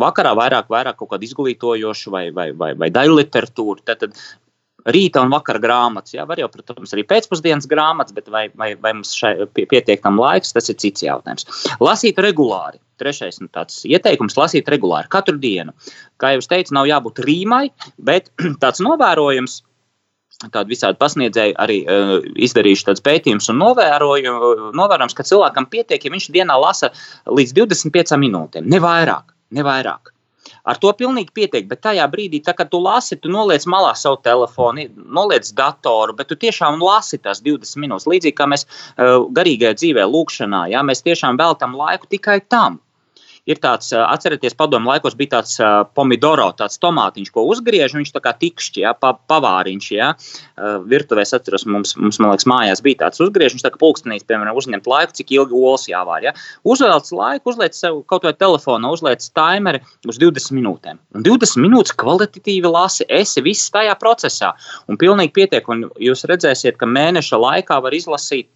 Vakarā 0.00 0.34
vairāk, 0.38 0.70
vairāk 0.72 0.98
kaut 1.00 1.14
kāda 1.14 1.28
izglītojoša 1.28 2.14
vai, 2.14 2.24
vai, 2.34 2.48
vai, 2.58 2.72
vai 2.78 2.90
daļu 2.94 3.20
literatūra. 3.20 3.84
Tad, 3.86 4.02
tad 4.06 4.18
rīta 4.92 5.22
un 5.24 5.32
vakara 5.32 5.60
grāmatas. 5.62 6.14
Jā, 6.16 6.26
var 6.28 6.40
jau, 6.40 6.48
protams, 6.52 6.92
arī 6.94 7.04
pēcpusdienas 7.08 7.68
grāmatas, 7.70 8.14
bet 8.16 8.30
vai, 8.32 8.46
vai, 8.58 8.74
vai 8.80 8.94
mums 8.98 9.14
šai 9.16 9.48
pietiek 9.54 10.02
tam 10.04 10.20
laiks, 10.20 10.54
tas 10.56 10.70
ir 10.72 10.78
cits 10.80 11.06
jautājums. 11.06 11.48
Lasīt 11.82 12.20
regulāri. 12.22 12.80
Trešais 13.00 13.40
nu, 13.42 13.48
ieteikums- 13.50 14.36
lasīt 14.42 14.68
regulāri 14.70 15.10
katru 15.10 15.38
dienu. 15.40 15.74
Kā 16.20 16.34
jau 16.34 16.42
es 16.44 16.50
teicu, 16.50 16.76
nav 16.76 16.86
jābūt 16.86 17.24
rīmai, 17.26 17.68
bet 17.98 18.30
tāds 18.62 18.82
novērojums. 18.84 19.62
Tādi 20.44 20.74
visādi 20.74 20.98
pasniedzēji 20.98 21.54
arī 21.62 21.76
uh, 21.86 22.16
izdarījuši 22.42 22.88
tādus 22.88 23.04
pētījumus 23.06 23.48
un 23.52 23.60
novērojums, 23.62 25.14
ka 25.14 25.26
cilvēkam 25.26 25.68
pietiek, 25.70 26.02
ja 26.02 26.10
viņš 26.10 26.26
dienā 26.34 26.58
lasa 26.58 26.90
līdz 27.30 27.54
25 27.62 28.18
minūtēm, 28.18 28.66
ne 28.66 28.82
vairāk. 28.82 29.30
Ne 29.54 29.62
vairāk. 29.62 30.13
Ar 30.64 30.78
to 30.80 30.92
pilnīgi 30.96 31.34
pietiek, 31.36 31.66
bet 31.68 31.82
tajā 31.84 32.06
brīdī, 32.12 32.40
tā, 32.44 32.54
kad 32.56 32.70
tu 32.72 32.80
lasi, 32.80 33.18
tu 33.20 33.32
noliec 33.32 33.66
malā 33.68 33.92
savu 34.00 34.16
telefonu, 34.24 34.86
noliec 34.96 35.50
datoru, 35.56 36.16
bet 36.16 36.30
tu 36.30 36.38
tiešām 36.40 36.80
lasi 36.80 37.20
tās 37.20 37.42
20 37.44 37.82
minūtes. 37.84 38.08
Līdzīgi 38.08 38.36
kā 38.38 38.48
mēs 38.48 38.64
uh, 38.64 39.26
garīgajā 39.36 39.76
dzīvē, 39.80 40.08
lūkšanā, 40.08 40.64
ja, 40.72 40.80
mēs 40.86 41.04
tiešām 41.04 41.40
veltam 41.40 41.76
laiku 41.76 42.08
tikai 42.16 42.40
tam 42.48 42.80
ir 43.48 43.60
tāds, 43.60 43.90
atcerieties, 43.92 44.56
padomu 44.56 44.88
laikos 44.90 45.16
bija 45.18 45.36
tāds 45.36 45.56
pomidoro, 45.96 46.46
tāds 46.56 46.80
tomātiņš, 46.80 47.30
ko 47.34 47.44
uzgriež, 47.52 47.94
viņš 47.96 48.12
tā 48.14 48.22
kā 48.24 48.32
tikšķi, 48.40 48.84
ja, 48.86 48.94
pa, 48.96 49.12
pavāriņš, 49.30 49.88
ja, 49.94 50.12
virtuvē, 50.88 51.24
es 51.26 51.34
atceros, 51.36 51.66
mums, 51.68 51.94
mums, 52.00 52.20
man 52.22 52.32
liekas, 52.32 52.48
mājās 52.50 52.82
bija 52.84 53.02
tāds 53.04 53.20
uzgriež, 53.24 53.54
viņš 53.54 53.66
tā 53.66 53.72
kā 53.74 53.80
pulkstenīs, 53.82 54.24
piemēram, 54.28 54.56
uzņemt 54.56 54.88
laiku, 54.90 55.16
cik 55.20 55.34
ilgi 55.36 55.60
olas 55.60 55.86
jāvār, 55.90 56.30
ja. 56.30 56.34
Uzvelc 56.64 57.12
laiku, 57.12 57.52
uzliec 57.52 57.76
sev 57.76 58.00
kaut 58.10 58.24
vai 58.24 58.34
telefonu, 58.38 58.94
uzliec 58.96 59.28
taimeri 59.36 59.82
uz 60.08 60.20
20 60.22 60.56
minūtēm. 60.56 61.00
Un 61.16 61.28
20 61.28 61.60
minūtes 61.64 61.96
kvalitatīvi 62.00 62.72
lasi, 62.72 63.04
esi 63.12 63.44
viss 63.44 63.72
tajā 63.74 63.94
procesā, 64.00 64.54
un 64.88 65.00
pilnīgi 65.00 65.34
pietiek, 65.36 65.68
un 65.68 65.88
jūs 66.00 66.24
redzēsiet, 66.30 66.80
ka 66.80 66.88
mēneša 66.88 67.40
laikā 67.44 67.80
var 67.84 67.96
izlasīt 67.96 68.48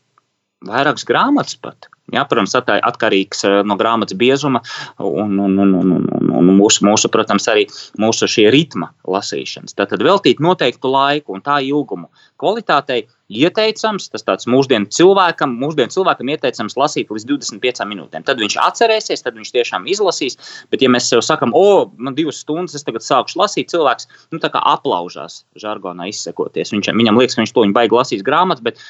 vairākas 0.66 1.06
grāmatas 1.08 1.58
pat. 1.60 1.88
Jā, 2.08 2.22
protams, 2.24 2.54
atkarīgs 2.56 3.44
eh, 3.44 3.58
no 3.68 3.76
grāmatas 3.76 4.16
biezuma 4.16 4.62
un, 4.96 5.34
un, 5.44 5.58
un, 5.60 5.74
un, 5.76 5.90
un, 5.92 6.30
un 6.38 6.48
mūsu, 6.56 6.86
mūsu, 6.88 7.10
protams, 7.12 7.50
arī 7.52 7.66
mūsu 8.00 8.24
šī 8.32 8.46
ritma 8.54 8.88
lasīšanas. 9.04 9.76
Tad 9.76 10.00
veltīt 10.00 10.40
noteiktu 10.40 10.88
laiku 10.88 11.36
un 11.36 11.44
tā 11.44 11.58
ilgumu 11.66 12.08
kvalitātei 12.40 13.02
ieteicams, 13.28 14.06
tas 14.08 14.24
tāds 14.24 14.48
mūsdienu 14.48 14.88
cilvēkam, 14.94 15.52
mūsdienu 15.60 15.92
cilvēkam 15.92 16.30
ieteicams 16.32 16.78
lasīt 16.80 17.10
līdz 17.12 17.26
25 17.28 17.84
minūtēm. 17.90 18.24
Tad 18.24 18.40
viņš 18.40 18.56
atcerēsies, 18.64 19.24
tad 19.26 19.36
viņš 19.36 19.52
tiešām 19.58 19.84
izlasīs. 19.92 20.38
Bet, 20.72 20.80
ja 20.80 20.88
mēs 20.88 21.10
sev 21.12 21.20
sakām, 21.26 21.52
o, 21.52 21.90
man 22.00 22.16
divas 22.16 22.40
stundas, 22.40 22.78
es 22.78 22.86
tagad 22.86 23.04
sākušu 23.04 23.42
lasīt, 23.42 23.68
cilvēks 23.74 24.08
nu, 24.32 24.40
aplaužās, 24.40 25.42
žargonā 25.60 26.08
izsakoties. 26.08 26.72
Viņš, 26.72 26.88
viņam 26.96 27.20
liekas, 27.20 27.36
ka 27.36 27.44
viņš 27.44 27.52
to 27.52 27.66
baigi 27.76 28.00
lasīs 28.00 28.24
grāmatas, 28.24 28.64
bet 28.64 28.80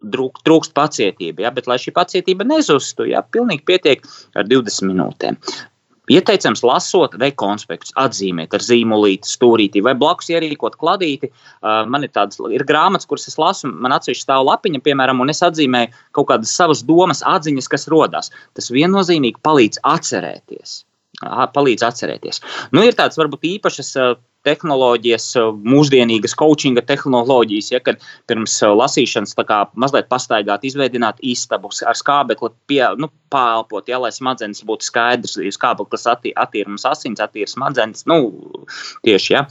trūkst 0.00 0.74
pacietība. 0.76 1.46
Ja? 1.46 1.54
Bet, 1.54 1.68
lai 1.70 1.80
šī 1.80 1.94
pacietība 1.96 2.46
nezustu, 2.48 3.08
ja? 3.10 3.22
pilnīgi 3.22 3.66
pietiek 3.68 4.06
ar 4.34 4.48
20 4.48 4.88
minūtēm. 4.90 5.40
Ieteicams, 6.10 6.64
lasot, 6.66 7.12
veikt 7.22 7.36
konspektus, 7.38 7.92
atzīmēt 8.00 8.56
ar 8.56 8.64
zīmolīti, 8.66 9.30
stūrīti 9.30 9.82
vai 9.86 9.92
blakus 9.94 10.32
ierīkot 10.32 10.74
kladīti. 10.80 11.28
Uh, 11.30 11.84
man 11.86 12.02
ir 12.02 12.10
tādas 12.10 12.40
ir 12.50 12.64
grāmatas, 12.66 13.06
kuras 13.06 13.28
es 13.30 13.38
lasu, 13.38 13.70
man 13.70 13.94
atsevišķi 13.94 14.26
stāv 14.26 14.42
lapiņa, 14.48 14.82
piemēram, 14.88 15.22
un 15.22 15.30
es 15.30 15.44
atzīmēju 15.46 15.92
kaut 16.18 16.32
kādas 16.32 16.56
savas 16.56 16.82
domas, 16.88 17.22
atziņas, 17.22 17.70
kas 17.70 17.86
rodas. 17.92 18.32
Tas 18.58 18.72
viennozīmīgi 18.74 19.38
palīdz 19.46 19.84
atcerēties. 19.86 20.80
Palīdz 21.54 21.86
atcerēties. 21.86 22.42
Nu, 22.74 22.82
ir 22.82 22.98
tādas 22.98 23.20
varbūt 23.20 23.46
īpašas 23.54 23.94
tehnoloģijas, 24.46 25.26
eh, 25.36 25.48
mūsdienīgas 25.74 26.34
coachinga 26.38 26.82
tehnoloģijas, 26.88 27.72
ja, 27.74 27.80
kad 27.84 28.00
pirms 28.30 28.56
eh, 28.62 28.72
lasīšanas 28.80 29.36
kā, 29.36 29.60
mazliet 29.74 30.08
pastaigāt, 30.12 30.64
izveidot 30.64 31.20
istabu 31.22 31.70
ar 31.86 31.98
skābekli, 31.98 32.52
pie, 32.70 32.82
nu, 33.00 33.10
pāelpot, 33.32 33.88
ja, 33.88 34.00
lai 34.02 34.12
smadzenes 34.14 34.64
būtu 34.66 34.88
skaidrs, 34.88 35.36
skābeklis 35.56 36.08
attīra 36.08 36.68
mums 36.68 36.86
asins, 36.88 37.20
attīra 37.20 37.50
smadzenes. 37.50 38.06
Nu, 38.10 38.32
tieši, 39.06 39.36
ja. 39.36 39.44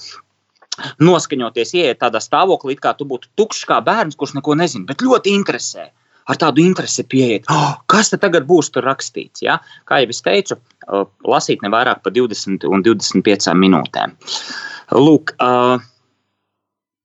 Noskaņoties, 1.03 1.73
ieiet 1.75 1.99
tādā 1.99 2.21
stāvoklī, 2.23 2.77
kā 2.79 2.93
tu 2.95 3.05
būtu 3.07 3.31
tukšs 3.35 3.65
kā 3.67 3.81
bērns, 3.83 4.15
kurš 4.15 4.37
neko 4.37 4.55
nezina, 4.55 4.87
bet 4.87 5.03
ļoti 5.03 5.33
interesē. 5.35 5.89
Ar 6.29 6.37
tādu 6.37 6.61
interesi 6.61 7.01
pieiet, 7.09 7.47
oh, 7.49 7.79
kas 7.89 8.11
tad 8.11 8.21
tagad 8.21 8.45
būs 8.45 8.69
tur 8.69 8.85
rakstīts. 8.85 9.41
Ja? 9.41 9.57
Kā 9.89 10.03
jau 10.03 10.11
es 10.13 10.21
teicu, 10.21 10.59
eh, 10.85 11.05
lasīt 11.25 11.63
ne 11.65 11.71
vairāk 11.73 12.03
par 12.05 12.13
20 12.13 12.67
un 12.69 12.85
25 12.85 13.55
minūtēm. 13.57 14.13
Uh, 14.13 14.69
Lūk, 14.95 15.35
uh, 15.37 15.77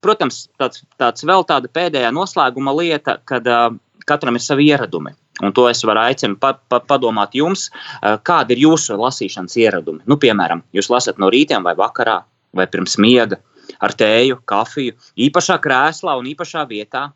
protams, 0.05 0.47
tāds, 0.61 0.85
tāds 1.01 1.27
vēl 1.27 1.45
tāda 1.49 1.69
pēdējā 1.69 2.13
noslēguma 2.15 2.73
lieta, 2.79 3.19
kad 3.29 3.47
uh, 3.51 3.69
katram 4.09 4.39
ir 4.39 4.45
savi 4.45 4.71
ieradumi. 4.73 5.13
Un 5.43 5.53
to 5.53 5.67
es 5.67 5.83
varu 5.85 6.05
aicināt, 6.05 6.39
pa, 6.41 6.55
pa, 6.71 6.79
padomāt 6.81 7.35
jums, 7.37 7.67
uh, 7.69 8.15
kādi 8.25 8.57
ir 8.57 8.65
jūsu 8.69 8.97
lasīšanas 9.01 9.59
ieradumi. 9.61 10.05
Nu, 10.09 10.17
piemēram, 10.21 10.63
jūs 10.77 10.89
lasat 10.93 11.21
no 11.21 11.29
rīta 11.33 11.61
vai 11.65 11.75
vakarā, 11.77 12.23
vai 12.55 12.69
pirms 12.71 12.97
miega, 13.03 13.41
ar 13.83 13.93
tēju, 13.99 14.41
kafiju, 14.49 14.97
īpašā 15.27 15.59
krēslā 15.61 16.17
un 16.21 16.31
īpašā 16.33 16.65
vietā. 16.71 17.11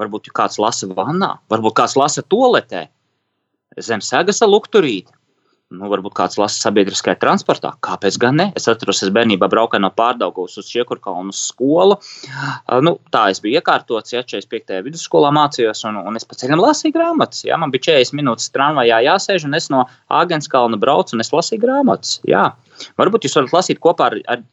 Varbūt 0.00 0.30
kāds 0.32 0.56
lasa 0.62 0.86
vannā, 0.88 1.34
varbūt 1.52 1.74
kāds 1.76 1.98
lasa 2.00 2.22
toaletē, 2.24 2.86
zem 3.80 4.00
segas 4.00 4.40
lukturīti. 4.40 5.12
Nu, 5.72 5.88
varbūt 5.88 6.14
kāds 6.16 6.38
lasa 6.40 6.66
sabiedriskajā 6.66 7.16
transportā. 7.22 7.72
Kāpēc 7.84 8.18
gan 8.20 8.38
ne? 8.38 8.46
Es 8.58 8.68
atceros, 8.70 9.02
es 9.04 9.12
bērnībā 9.14 9.48
braucu 9.52 9.80
no 9.80 9.88
Pārdaugavas 9.96 10.58
uz 10.60 10.68
Čiekurkalnu 10.68 11.32
skolu. 11.36 11.96
Nu, 12.84 12.94
tā 13.14 13.24
es 13.32 13.40
biju 13.42 13.60
iekārtots, 13.60 14.12
ja 14.14 14.24
45. 14.26 14.82
vidusskolā 14.86 15.32
mācījos, 15.34 15.84
un, 15.88 16.00
un 16.02 16.18
es 16.20 16.28
pa 16.28 16.36
ceļam 16.38 16.62
lasīju 16.62 16.96
grāmatas. 16.96 17.46
Jā. 17.48 17.58
Man 17.60 17.72
bija 17.74 17.88
40 17.92 18.18
minūtes 18.20 18.52
tramvajā 18.54 19.00
jāsēž, 19.08 19.46
un 19.48 19.58
es 19.58 19.70
no 19.72 19.86
Āgenskalna 20.12 20.80
braucu, 20.82 21.16
un 21.16 21.24
es 21.24 21.32
lasīju 21.32 21.64
grāmatas. 21.64 22.18
Jā. 22.28 22.50
Varbūt 23.00 23.26
jūs 23.26 23.38
varat 23.40 23.56
lasīt 23.56 23.80
kopā 23.82 24.12
ar, 24.12 24.20
ar 24.36 24.44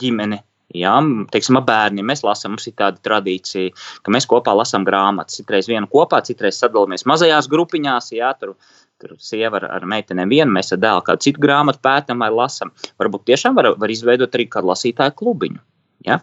ģimeni. 0.00 0.40
Jā, 0.76 0.92
teiksim, 1.34 1.56
ar 1.58 1.64
bērniem 1.66 2.06
mēs 2.06 2.20
lasām, 2.22 2.52
mums 2.54 2.68
ir 2.70 2.76
tāda 2.78 3.00
tradīcija, 3.02 3.72
ka 4.06 4.12
mēs 4.14 4.28
kopā 4.30 4.54
lasām 4.54 4.84
grāmatas. 4.86 5.40
Citreiz 5.40 5.66
vienu 5.66 5.90
kopā, 5.90 6.20
citreiz 6.22 6.60
sadalāmies 6.62 7.02
mazajās 7.10 7.48
grupiņās. 7.50 8.12
Jā, 8.14 8.30
tur 8.38 8.54
Tur 9.00 9.16
sieva 9.22 9.56
ar, 9.60 9.66
ar 9.78 9.88
meitenēm 9.88 10.28
vienu, 10.28 10.52
mēs 10.52 10.74
ar 10.74 10.80
dēlu 10.82 11.04
kādu 11.06 11.24
citu 11.24 11.40
grāmatu 11.40 11.80
pētām 11.84 12.20
vai 12.20 12.28
lasām. 12.34 12.72
Varbūt 13.00 13.26
tiešām 13.30 13.56
var, 13.56 13.72
var 13.80 13.92
izveidot 13.92 14.34
arī 14.36 14.48
kādu 14.52 14.70
lasītāju 14.72 15.16
klubiņu. 15.16 15.62
Ja? 16.06 16.18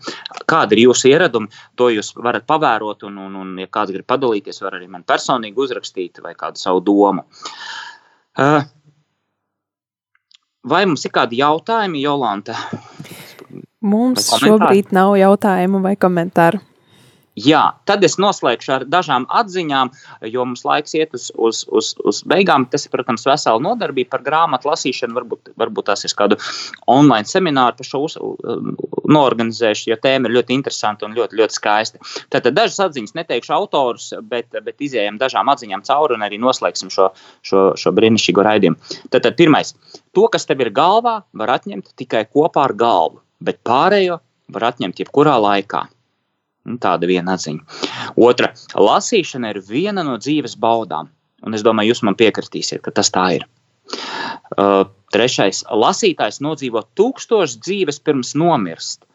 Kādi 0.50 0.78
ir 0.78 0.84
jūsu 0.88 1.12
ieradumi, 1.12 1.52
to 1.78 1.90
jūs 1.94 2.14
varat 2.18 2.48
pavērot, 2.50 3.06
un, 3.10 3.20
un, 3.28 3.36
un 3.42 3.52
ja 3.62 3.70
kāds 3.70 3.94
grib 3.94 4.08
padalīties, 4.10 4.62
var 4.64 4.78
arī 4.80 4.90
man 4.90 5.06
personīgi 5.08 5.62
uzrakstīt 5.68 6.22
vai 6.24 6.34
kādu 6.38 6.62
savu 6.62 6.82
domu. 6.86 7.26
Uh, 8.38 8.62
vai 10.66 10.86
mums 10.86 11.06
ir 11.06 11.14
kādi 11.14 11.42
jautājumi, 11.42 12.02
Jolanta? 12.06 12.58
Mums 13.86 14.32
šobrīd 14.42 14.94
nav 14.98 15.16
jautājumu 15.20 15.82
vai 15.84 15.94
komentāru. 16.00 16.62
Jā, 17.38 17.62
tad 17.86 18.02
es 18.02 18.16
noslēgšu 18.18 18.72
ar 18.74 18.84
dažām 18.90 19.28
atziņām, 19.30 19.92
jo 20.34 20.46
mums 20.48 20.64
laiks 20.66 20.96
iet 20.98 21.12
uz, 21.14 21.28
uz, 21.38 21.60
uz, 21.70 21.92
uz 22.02 22.22
beigām. 22.26 22.66
Tas 22.72 22.88
ir, 22.88 22.92
protams, 22.96 23.28
vesela 23.30 23.62
nodarbība 23.62 24.16
par 24.16 24.24
grāmatu 24.26 24.72
lasīšanu. 24.72 25.14
Varbūt, 25.20 25.52
varbūt 25.62 25.90
tās 25.92 26.08
ir 26.08 26.16
kādu 26.18 26.40
online 26.90 27.30
semināru 27.30 27.78
par 27.78 27.86
šo 27.86 28.02
uz, 28.08 28.16
noorganizējuši, 29.14 29.92
jo 29.92 29.98
tēma 30.02 30.30
ir 30.30 30.38
ļoti 30.40 30.56
interesanta 30.58 31.06
un 31.06 31.14
ļoti, 31.18 31.38
ļoti 31.38 31.58
skaista. 31.60 32.02
Tātad 32.34 32.58
dažas 32.58 32.80
atziņas, 32.88 33.14
neteikšu 33.20 33.54
autorus, 33.54 34.10
bet, 34.32 34.50
bet 34.58 34.88
izējām 34.88 35.20
dažām 35.22 35.52
atziņām 35.54 35.84
cauri 35.86 36.18
un 36.18 36.26
arī 36.26 36.40
noslēgsim 36.42 36.90
šo, 36.94 37.12
šo, 37.46 37.68
šo 37.78 37.94
brīnišķīgo 38.00 38.48
raidījumu. 38.48 38.98
Tātad 39.14 39.38
pirmais, 39.38 39.76
to, 40.18 40.26
kas 40.34 40.50
tev 40.50 40.66
ir 40.66 40.74
galvā, 40.74 41.20
var 41.38 41.54
atņemt 41.60 41.94
tikai 42.02 42.26
kopā 42.26 42.66
ar 42.66 42.74
galvu, 42.82 43.22
bet 43.46 43.62
pārējo 43.68 44.18
var 44.58 44.72
atņemt 44.72 45.06
jebkurā 45.06 45.38
laikā. 45.44 45.86
Nu, 46.68 46.78
tāda 46.84 47.08
viena 47.08 47.38
atziņa. 47.38 47.84
Otra- 48.20 48.52
lasīšana 48.90 49.54
ir 49.54 49.62
viena 49.64 50.04
no 50.04 50.18
dzīves 50.20 50.58
baudām. 50.60 51.10
Un 51.46 51.54
es 51.54 51.64
domāju, 51.64 51.94
jūs 51.94 52.04
man 52.04 52.18
piekritīsiet, 52.20 52.82
ka 52.82 52.92
tas 52.92 53.12
tā 53.14 53.28
ir. 53.38 53.46
Uh, 54.58 54.84
trešais- 55.14 55.64
lasītājs 55.84 56.42
nodzīvo 56.44 56.84
tūkstošus 56.98 57.60
dzīves 57.64 58.02
pirms 58.04 58.34
nomirst. 58.36 59.06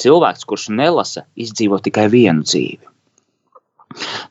Cilvēks, 0.00 0.46
kurš 0.48 0.70
nelasa, 0.72 1.26
izdzīvo 1.36 1.82
tikai 1.84 2.08
vienu 2.08 2.46
dzīvi. 2.48 2.88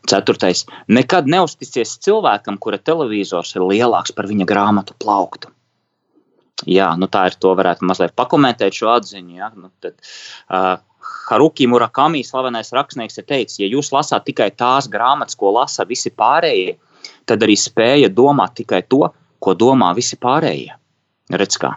Ceturtais. 0.10 0.66
Nekad 0.90 1.28
neusticies 1.30 2.00
cilvēkam, 2.02 2.58
kura 2.58 2.80
televizors 2.82 3.54
ir 3.56 3.62
lielāks 3.62 4.16
par 4.16 4.26
viņa 4.26 4.48
grāmatu 4.50 4.98
plauktu. 4.98 5.52
Jā, 6.70 6.92
nu 6.98 7.10
tā 7.10 7.28
ir. 7.30 7.38
To 7.42 7.54
varētu 7.58 7.86
mazliet 7.90 8.16
pakomentēt 8.18 8.78
šo 8.78 8.90
atziņu. 8.96 9.36
Ja? 9.38 9.52
Nu, 9.56 9.70
tad, 9.82 9.98
uh, 10.50 10.78
Haruki 11.30 11.68
Murakami, 11.68 12.24
slavenais 12.28 12.74
rakstnieks, 12.76 13.20
ir 13.22 13.28
teicis, 13.30 13.60
ja 13.62 13.70
jūs 13.72 13.92
lasāt 13.96 14.26
tikai 14.28 14.50
tās 14.58 14.90
grāmatas, 14.92 15.38
ko 15.40 15.54
lasa 15.56 15.86
visi 15.88 16.12
pārējie, 16.12 16.76
tad 17.30 17.44
arī 17.46 17.56
spēja 17.60 18.12
domāt 18.12 18.58
tikai 18.60 18.82
to, 18.90 19.06
ko 19.42 19.56
domā 19.58 19.94
visi 19.98 20.20
pārējie. 20.20 20.76
Redz 21.32 21.58
kā. 21.62 21.72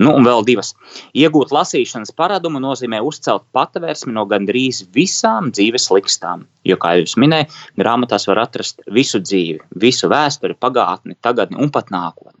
Nu, 0.00 0.12
un 0.16 0.24
vēl 0.24 0.42
divas. 0.48 0.72
Iegūt 1.16 1.52
lasīšanas 1.54 2.14
paradumu 2.16 2.60
nozīmē 2.62 3.00
uzcelt 3.04 3.44
patvērsmi 3.56 4.14
no 4.16 4.24
gandrīz 4.28 4.82
visām 4.96 5.50
dzīves 5.54 5.90
likstām. 5.92 6.46
Jo, 6.66 6.78
kā 6.80 6.96
jau 6.98 7.20
minēju, 7.20 7.50
grāmatās 7.80 8.26
var 8.30 8.42
atrast 8.46 8.80
visu 8.98 9.20
dzīvi, 9.22 9.60
visu 9.84 10.08
vēsturi, 10.12 10.56
pagātni, 10.60 11.18
tagadni 11.22 11.60
un 11.60 11.72
pat 11.74 11.92
nākotni. 11.92 12.40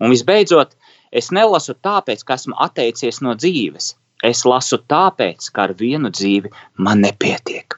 Un 0.00 0.12
visbeidzot, 0.12 0.76
es 1.12 1.32
nelasu 1.34 1.76
tāpēc, 1.84 2.24
ka 2.24 2.36
esmu 2.36 2.56
atteicies 2.68 3.22
no 3.24 3.34
dzīves. 3.38 3.94
Es 4.26 4.44
lasu 4.48 4.80
tāpēc, 4.90 5.50
ka 5.54 5.68
ar 5.68 5.74
vienu 5.78 6.10
dzīvi 6.10 6.50
man 6.82 7.04
nepietiek. 7.06 7.76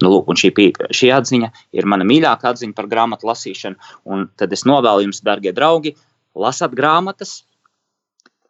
Nu, 0.00 0.10
lūk, 0.10 0.32
šī, 0.40 0.50
šī 0.90 1.12
atziņa 1.14 1.52
ir 1.76 1.88
mana 1.88 2.06
mīļākā 2.08 2.54
atziņa 2.54 2.76
par 2.76 2.88
grāmatu 2.90 3.28
lasīšanu. 3.28 3.92
Un 4.08 4.26
tad 4.40 4.52
es 4.56 4.64
novēlu 4.68 5.06
jums, 5.06 5.22
darbie 5.24 5.52
draugi, 5.54 5.94
lasat 6.34 6.74
grāmatas, 6.76 7.42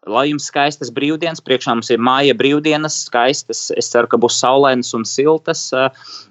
Lai 0.03 0.25
jums 0.33 0.49
skaistas 0.51 0.91
brīvdienas, 0.91 1.39
priekšā 1.47 1.77
mums 1.77 1.93
ir 1.95 2.01
māja 2.03 2.35
brīvdienas, 2.35 3.05
skaistas. 3.07 3.69
Es 3.79 3.87
ceru, 3.93 4.09
ka 4.11 4.19
būs 4.19 4.41
saulainas 4.43 4.91
un 4.99 5.05
siltas. 5.07 5.69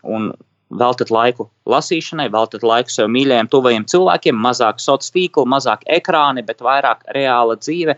Un 0.03 0.33
veltat 0.79 1.11
laiku 1.11 1.47
lasīšanai, 1.69 2.29
veltat 2.31 2.63
laiku 2.63 2.93
sev 2.93 3.09
mīļajiem, 3.11 3.49
tuvajiem 3.51 3.87
cilvēkiem, 3.91 4.37
mazāk 4.37 4.79
sociālo 4.79 5.15
tīklu, 5.15 5.45
mazāk 5.49 5.85
ekrāni, 5.89 6.43
bet 6.45 6.63
vairāk 6.63 7.05
reāla 7.15 7.57
dzīve. 7.59 7.97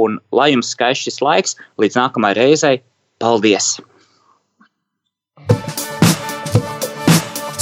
Un 0.00 0.18
lai 0.32 0.52
jums 0.52 0.72
skaists 0.74 1.08
šis 1.08 1.22
laiks, 1.24 1.56
līdz 1.82 1.98
nākamajai 2.00 2.38
reizei, 2.38 2.82
paldies! 3.22 3.76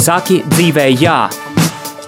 Saki 0.01 0.41
dzīvē, 0.49 0.89
jā! 0.97 1.29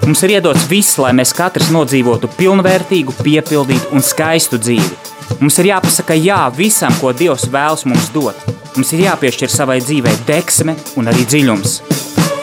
Mums 0.02 0.22
ir 0.26 0.32
iedots 0.38 0.64
viss, 0.66 0.96
lai 0.98 1.12
mēs 1.14 1.30
katrs 1.36 1.68
nodzīvotu 1.70 2.30
pilnvērtīgu, 2.38 3.14
piepildītu 3.22 3.92
un 3.94 4.02
skaistu 4.02 4.58
dzīvi. 4.58 5.12
Mums 5.38 5.58
ir 5.62 5.70
jāpasaka 5.70 6.16
jā 6.18 6.40
visam, 6.56 6.94
ko 6.98 7.12
Dievs 7.14 7.46
vēlas 7.52 7.86
mums 7.86 8.10
dot. 8.14 8.38
Mums 8.74 8.92
ir 8.96 9.04
jāpiešķir 9.06 9.52
savai 9.52 9.78
dzīvei 9.84 10.16
deksme 10.26 10.74
un 10.98 11.12
arī 11.12 11.28
dziļums. 11.28 12.01